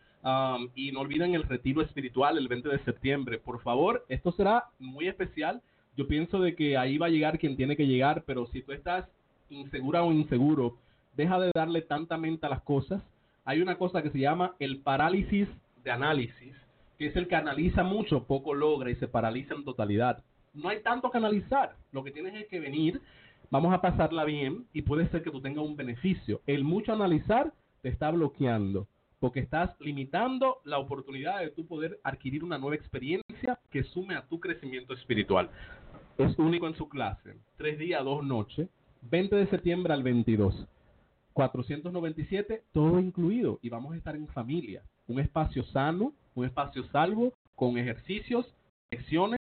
[0.76, 3.38] y no olviden el retiro espiritual el 20 de septiembre.
[3.38, 5.60] Por favor, esto será muy especial
[5.96, 8.72] yo pienso de que ahí va a llegar quien tiene que llegar, pero si tú
[8.72, 9.06] estás
[9.50, 10.78] insegura o inseguro,
[11.16, 13.02] deja de darle tanta mente a las cosas,
[13.44, 15.48] hay una cosa que se llama el parálisis
[15.84, 16.54] de análisis,
[16.98, 20.22] que es el que analiza mucho, poco logra y se paraliza en totalidad.
[20.54, 23.00] No hay tanto que analizar, lo que tienes es que venir,
[23.50, 26.40] vamos a pasarla bien y puede ser que tú tengas un beneficio.
[26.46, 28.86] El mucho analizar te está bloqueando
[29.18, 33.21] porque estás limitando la oportunidad de tú poder adquirir una nueva experiencia
[33.70, 35.50] que sume a tu crecimiento espiritual.
[36.18, 37.36] Es único en su clase.
[37.56, 38.68] Tres días, dos noches,
[39.02, 40.66] 20 de septiembre al 22.
[41.32, 43.58] 497, todo incluido.
[43.62, 44.82] Y vamos a estar en familia.
[45.06, 48.54] Un espacio sano, un espacio salvo, con ejercicios,
[48.90, 49.38] lecciones,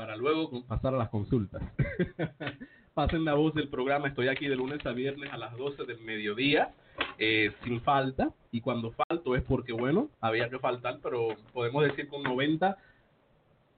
[0.00, 1.62] para luego pasar a las consultas.
[2.94, 6.00] Pasen la voz del programa, estoy aquí de lunes a viernes a las 12 del
[6.00, 6.72] mediodía,
[7.18, 12.08] eh, sin falta, y cuando falto es porque, bueno, había que faltar, pero podemos decir
[12.08, 12.78] con 90,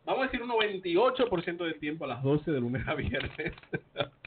[0.06, 3.52] vamos a decir un 98% del tiempo a las 12 de lunes a viernes.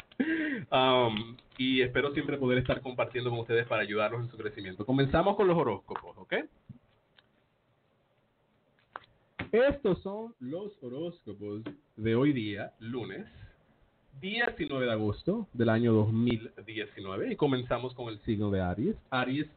[0.71, 4.85] Um, y espero siempre poder estar compartiendo con ustedes para ayudarlos en su crecimiento.
[4.85, 6.33] Comenzamos con los horóscopos, ¿ok?
[9.51, 11.61] Estos son los horóscopos
[11.95, 13.25] de hoy día, lunes
[14.21, 18.95] 19 de agosto del año 2019 y comenzamos con el signo de Aries.
[19.09, 19.47] Aries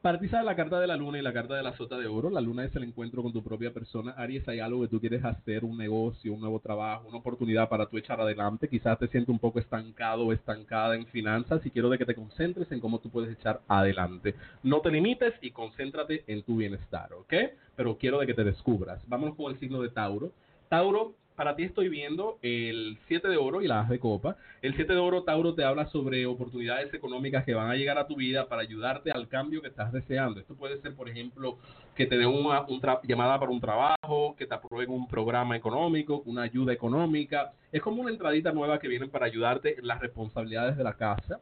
[0.00, 2.30] Partiza la carta de la luna y la carta de la sota de oro.
[2.30, 4.12] La luna es el encuentro con tu propia persona.
[4.12, 7.86] Aries, hay algo que tú quieres hacer, un negocio, un nuevo trabajo, una oportunidad para
[7.86, 8.68] tú echar adelante.
[8.68, 12.14] Quizás te sientes un poco estancado o estancada en finanzas y quiero de que te
[12.14, 14.36] concentres en cómo tú puedes echar adelante.
[14.62, 17.34] No te limites y concéntrate en tu bienestar, ¿ok?
[17.74, 19.02] Pero quiero de que te descubras.
[19.08, 20.30] Vámonos con el signo de Tauro.
[20.68, 24.36] Tauro para ti estoy viendo el 7 de oro y la as de copa.
[24.60, 28.08] El 7 de oro, Tauro, te habla sobre oportunidades económicas que van a llegar a
[28.08, 30.40] tu vida para ayudarte al cambio que estás deseando.
[30.40, 31.58] Esto puede ser, por ejemplo,
[31.94, 32.66] que te den una
[33.04, 37.52] llamada para un trabajo, que te aprueben un programa económico, una ayuda económica.
[37.70, 41.38] Es como una entradita nueva que viene para ayudarte en las responsabilidades de la casa.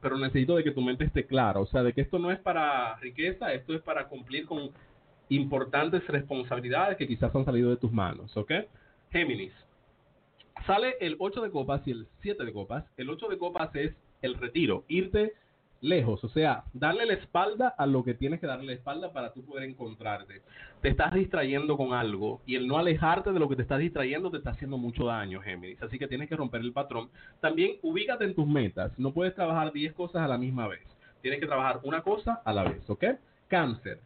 [0.00, 2.38] pero necesito de que tu mente esté clara, o sea, de que esto no es
[2.38, 4.70] para riqueza, esto es para cumplir con
[5.30, 8.52] importantes responsabilidades que quizás han salido de tus manos, ¿ok?
[9.10, 9.52] Géminis.
[10.66, 12.84] Sale el 8 de copas y el 7 de copas.
[12.96, 15.32] El 8 de copas es el retiro, irte
[15.80, 19.32] lejos, o sea, darle la espalda a lo que tienes que darle la espalda para
[19.32, 20.42] tú poder encontrarte.
[20.82, 24.30] Te estás distrayendo con algo y el no alejarte de lo que te estás distrayendo
[24.30, 25.82] te está haciendo mucho daño, Géminis.
[25.82, 27.10] Así que tienes que romper el patrón.
[27.40, 28.92] También ubícate en tus metas.
[28.98, 30.82] No puedes trabajar 10 cosas a la misma vez.
[31.22, 33.04] Tienes que trabajar una cosa a la vez, ¿ok?
[33.48, 34.00] Cáncer.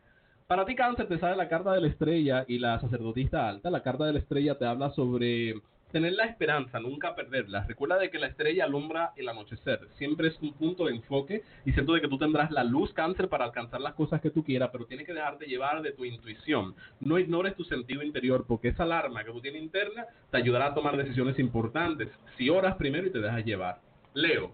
[0.47, 3.71] Para ti, Cáncer, te sale la carta de la estrella y la sacerdotista alta.
[3.71, 5.55] La carta de la estrella te habla sobre
[5.91, 7.65] tener la esperanza, nunca perderla.
[7.67, 9.89] Recuerda de que la estrella alumbra el anochecer.
[9.97, 13.29] Siempre es un punto de enfoque y siento de que tú tendrás la luz cáncer
[13.29, 16.75] para alcanzar las cosas que tú quieras, pero tienes que dejarte llevar de tu intuición.
[17.01, 20.75] No ignores tu sentido interior porque esa alarma que tú tienes interna te ayudará a
[20.75, 22.11] tomar decisiones importantes.
[22.37, 23.81] Si oras primero y te dejas llevar.
[24.13, 24.53] Leo.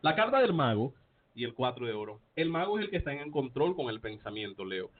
[0.00, 0.94] La carta del mago
[1.34, 2.20] y el 4 de oro.
[2.36, 4.90] El mago es el que está en control con el pensamiento, Leo.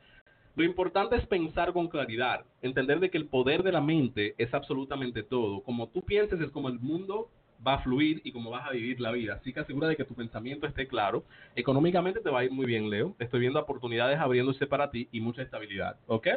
[0.56, 4.52] Lo importante es pensar con claridad, entender de que el poder de la mente es
[4.52, 5.62] absolutamente todo.
[5.62, 7.30] Como tú pienses es como el mundo
[7.66, 9.34] va a fluir y como vas a vivir la vida.
[9.34, 11.24] Así que asegura de que tu pensamiento esté claro.
[11.54, 13.14] Económicamente te va a ir muy bien, Leo.
[13.18, 15.96] Estoy viendo oportunidades abriéndose para ti y mucha estabilidad.
[16.06, 16.28] ¿Ok?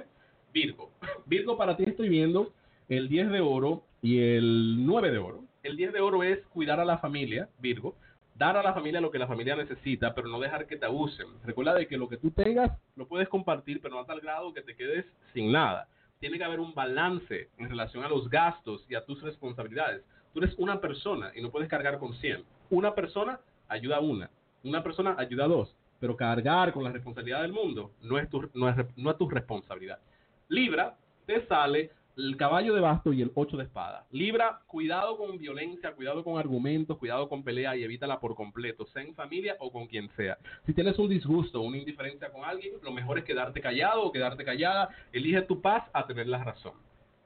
[0.53, 0.91] Virgo.
[1.25, 2.53] Virgo, para ti estoy viendo
[2.89, 5.43] el 10 de oro y el 9 de oro.
[5.63, 7.95] El 10 de oro es cuidar a la familia, Virgo
[8.35, 11.27] dar a la familia lo que la familia necesita, pero no dejar que te abusen.
[11.43, 14.53] Recuerda de que lo que tú tengas lo puedes compartir, pero no a tal grado
[14.53, 15.87] que te quedes sin nada.
[16.19, 20.03] Tiene que haber un balance en relación a los gastos y a tus responsabilidades.
[20.33, 22.43] Tú eres una persona y no puedes cargar con 100.
[22.69, 24.29] Una persona ayuda a una,
[24.63, 28.49] una persona ayuda a dos, pero cargar con la responsabilidad del mundo no es tu,
[28.53, 29.99] no es, no es tu responsabilidad.
[30.47, 34.05] Libra te sale el caballo de basto y el ocho de espada.
[34.11, 39.01] Libra, cuidado con violencia, cuidado con argumentos, cuidado con pelea y evítala por completo, sea
[39.01, 40.37] en familia o con quien sea.
[40.65, 44.11] Si tienes un disgusto o una indiferencia con alguien, lo mejor es quedarte callado o
[44.11, 44.89] quedarte callada.
[45.11, 46.73] Elige tu paz a tener la razón.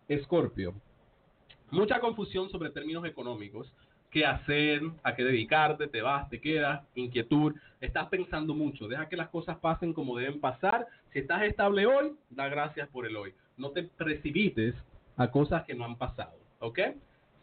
[0.08, 0.74] Escorpio.
[1.70, 3.72] Mucha confusión sobre términos económicos.
[4.10, 4.82] ¿Qué hacer?
[5.04, 5.88] ¿A qué dedicarte?
[5.88, 6.30] ¿Te vas?
[6.30, 6.88] ¿Te quedas?
[6.96, 7.54] Inquietud.
[7.82, 8.88] Estás pensando mucho.
[8.88, 10.88] Deja que las cosas pasen como deben pasar.
[11.12, 14.76] Si estás estable hoy, da gracias por el hoy no te precipites
[15.18, 16.38] a cosas que no han pasado.
[16.60, 16.80] ¿Ok?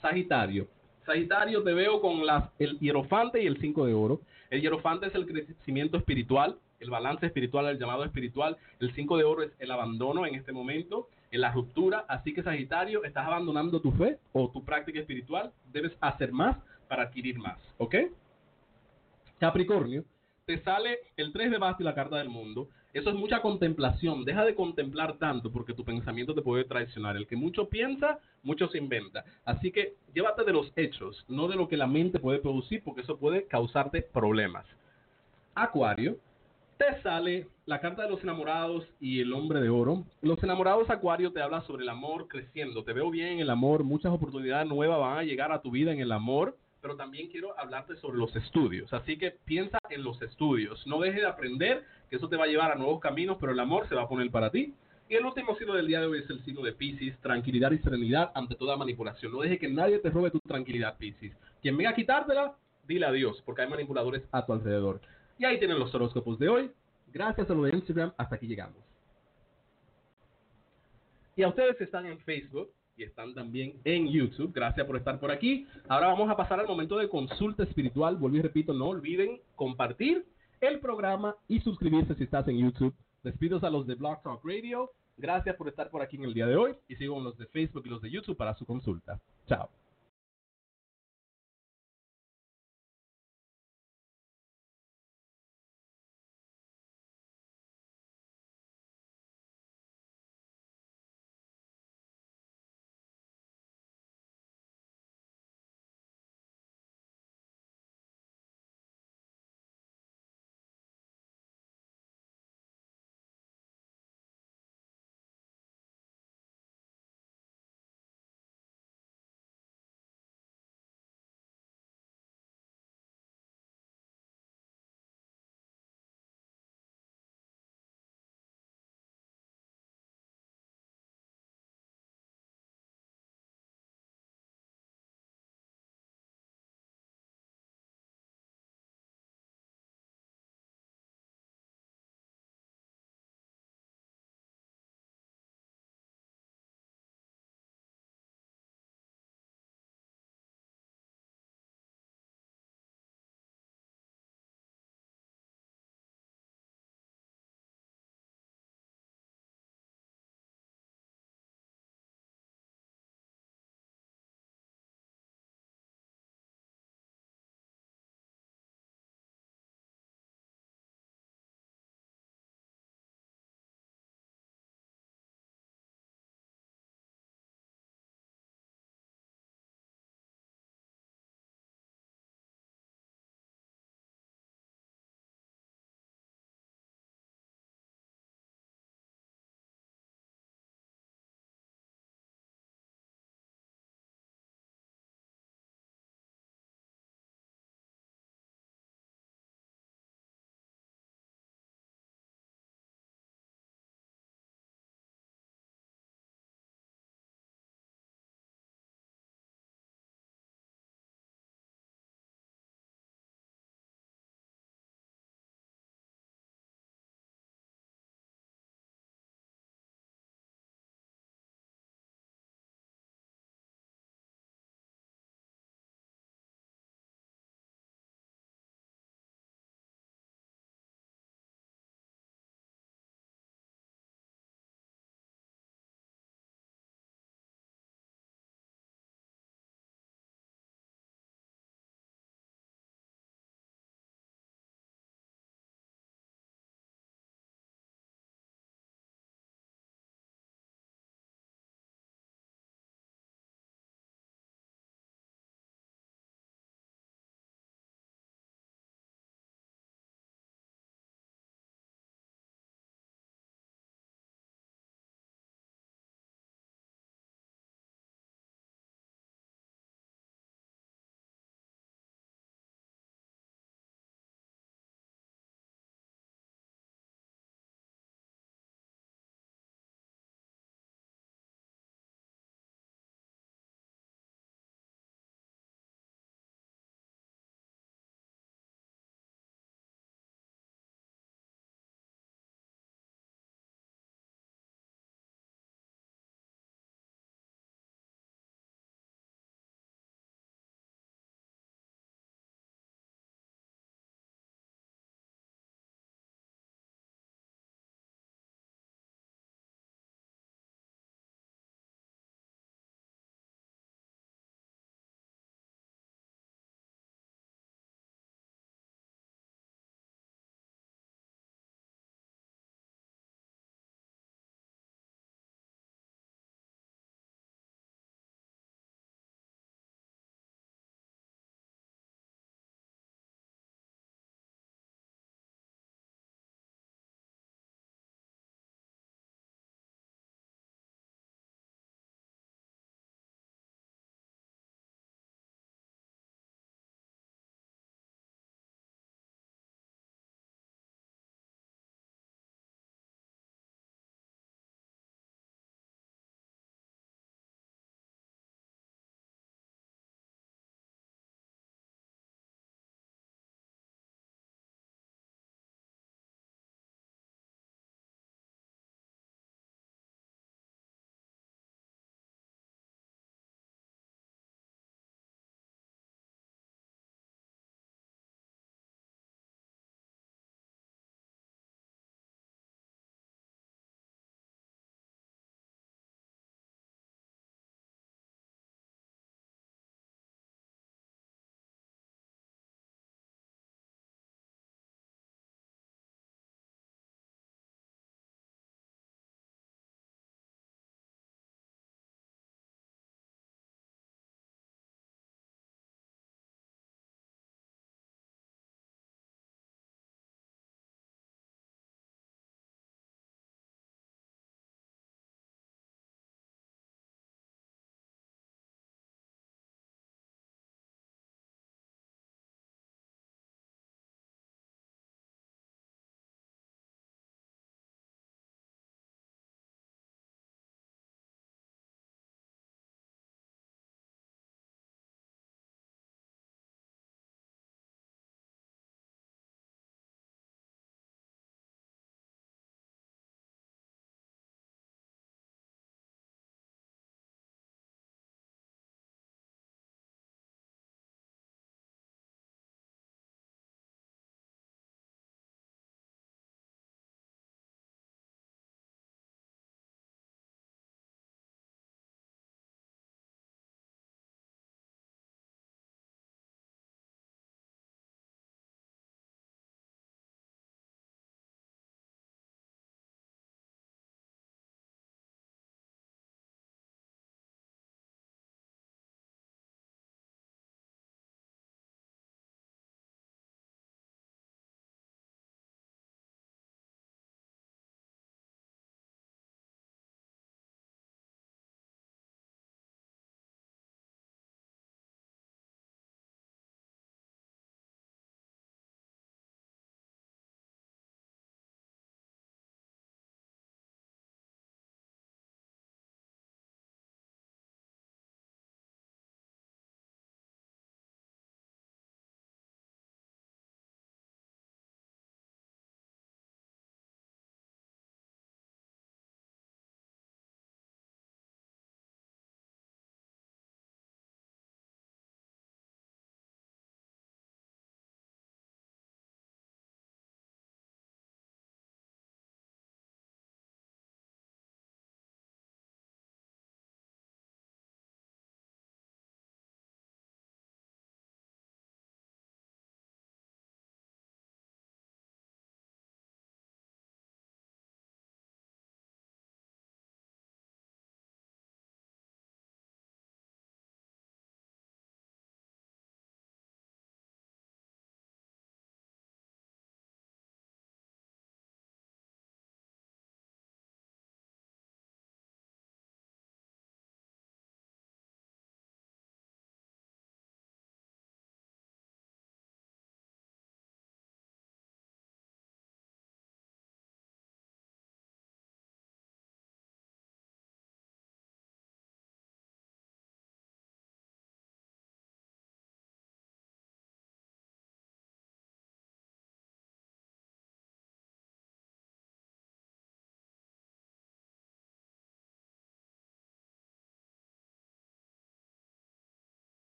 [0.00, 0.68] Sagitario.
[1.04, 4.20] Sagitario te veo con las, el hierofante y el 5 de oro.
[4.50, 8.56] El hierofante es el crecimiento espiritual, el balance espiritual, el llamado espiritual.
[8.80, 12.04] El 5 de oro es el abandono en este momento, en la ruptura.
[12.08, 15.52] Así que Sagitario, estás abandonando tu fe o tu práctica espiritual.
[15.72, 16.56] Debes hacer más
[16.88, 17.58] para adquirir más.
[17.78, 17.96] ¿Ok?
[19.38, 20.04] Capricornio,
[20.46, 22.68] te sale el 3 de bastos y la carta del mundo.
[22.94, 24.24] Eso es mucha contemplación.
[24.24, 27.16] Deja de contemplar tanto porque tu pensamiento te puede traicionar.
[27.16, 29.24] El que mucho piensa, mucho se inventa.
[29.44, 33.00] Así que llévate de los hechos, no de lo que la mente puede producir, porque
[33.00, 34.64] eso puede causarte problemas.
[35.56, 36.18] Acuario,
[36.76, 40.04] te sale la carta de los enamorados y el hombre de oro.
[40.22, 42.84] Los enamorados Acuario te habla sobre el amor creciendo.
[42.84, 43.82] Te veo bien en el amor.
[43.82, 47.58] Muchas oportunidades nuevas van a llegar a tu vida en el amor pero también quiero
[47.58, 48.92] hablarte sobre los estudios.
[48.92, 50.86] Así que piensa en los estudios.
[50.86, 53.60] No dejes de aprender, que eso te va a llevar a nuevos caminos, pero el
[53.60, 54.74] amor se va a poner para ti.
[55.08, 57.78] Y el último signo del día de hoy es el signo de Pisces, tranquilidad y
[57.78, 59.32] serenidad ante toda manipulación.
[59.32, 61.32] No dejes que nadie te robe tu tranquilidad, Pisces.
[61.62, 62.54] Quien venga a quitártela,
[62.86, 65.00] dile adiós, porque hay manipuladores a tu alrededor.
[65.38, 66.70] Y ahí tienen los horóscopos de hoy.
[67.14, 68.76] Gracias a lo de Instagram, hasta aquí llegamos.
[71.34, 74.52] Y a ustedes que están en Facebook, y están también en YouTube.
[74.52, 75.66] Gracias por estar por aquí.
[75.88, 78.16] Ahora vamos a pasar al momento de consulta espiritual.
[78.16, 80.26] Vuelvo y repito, no olviden compartir
[80.60, 82.94] el programa y suscribirse si estás en YouTube.
[83.22, 84.90] Despidos a los de Blog Talk Radio.
[85.16, 87.46] Gracias por estar por aquí en el día de hoy y sigo con los de
[87.46, 89.20] Facebook y los de YouTube para su consulta.
[89.46, 89.68] Chao.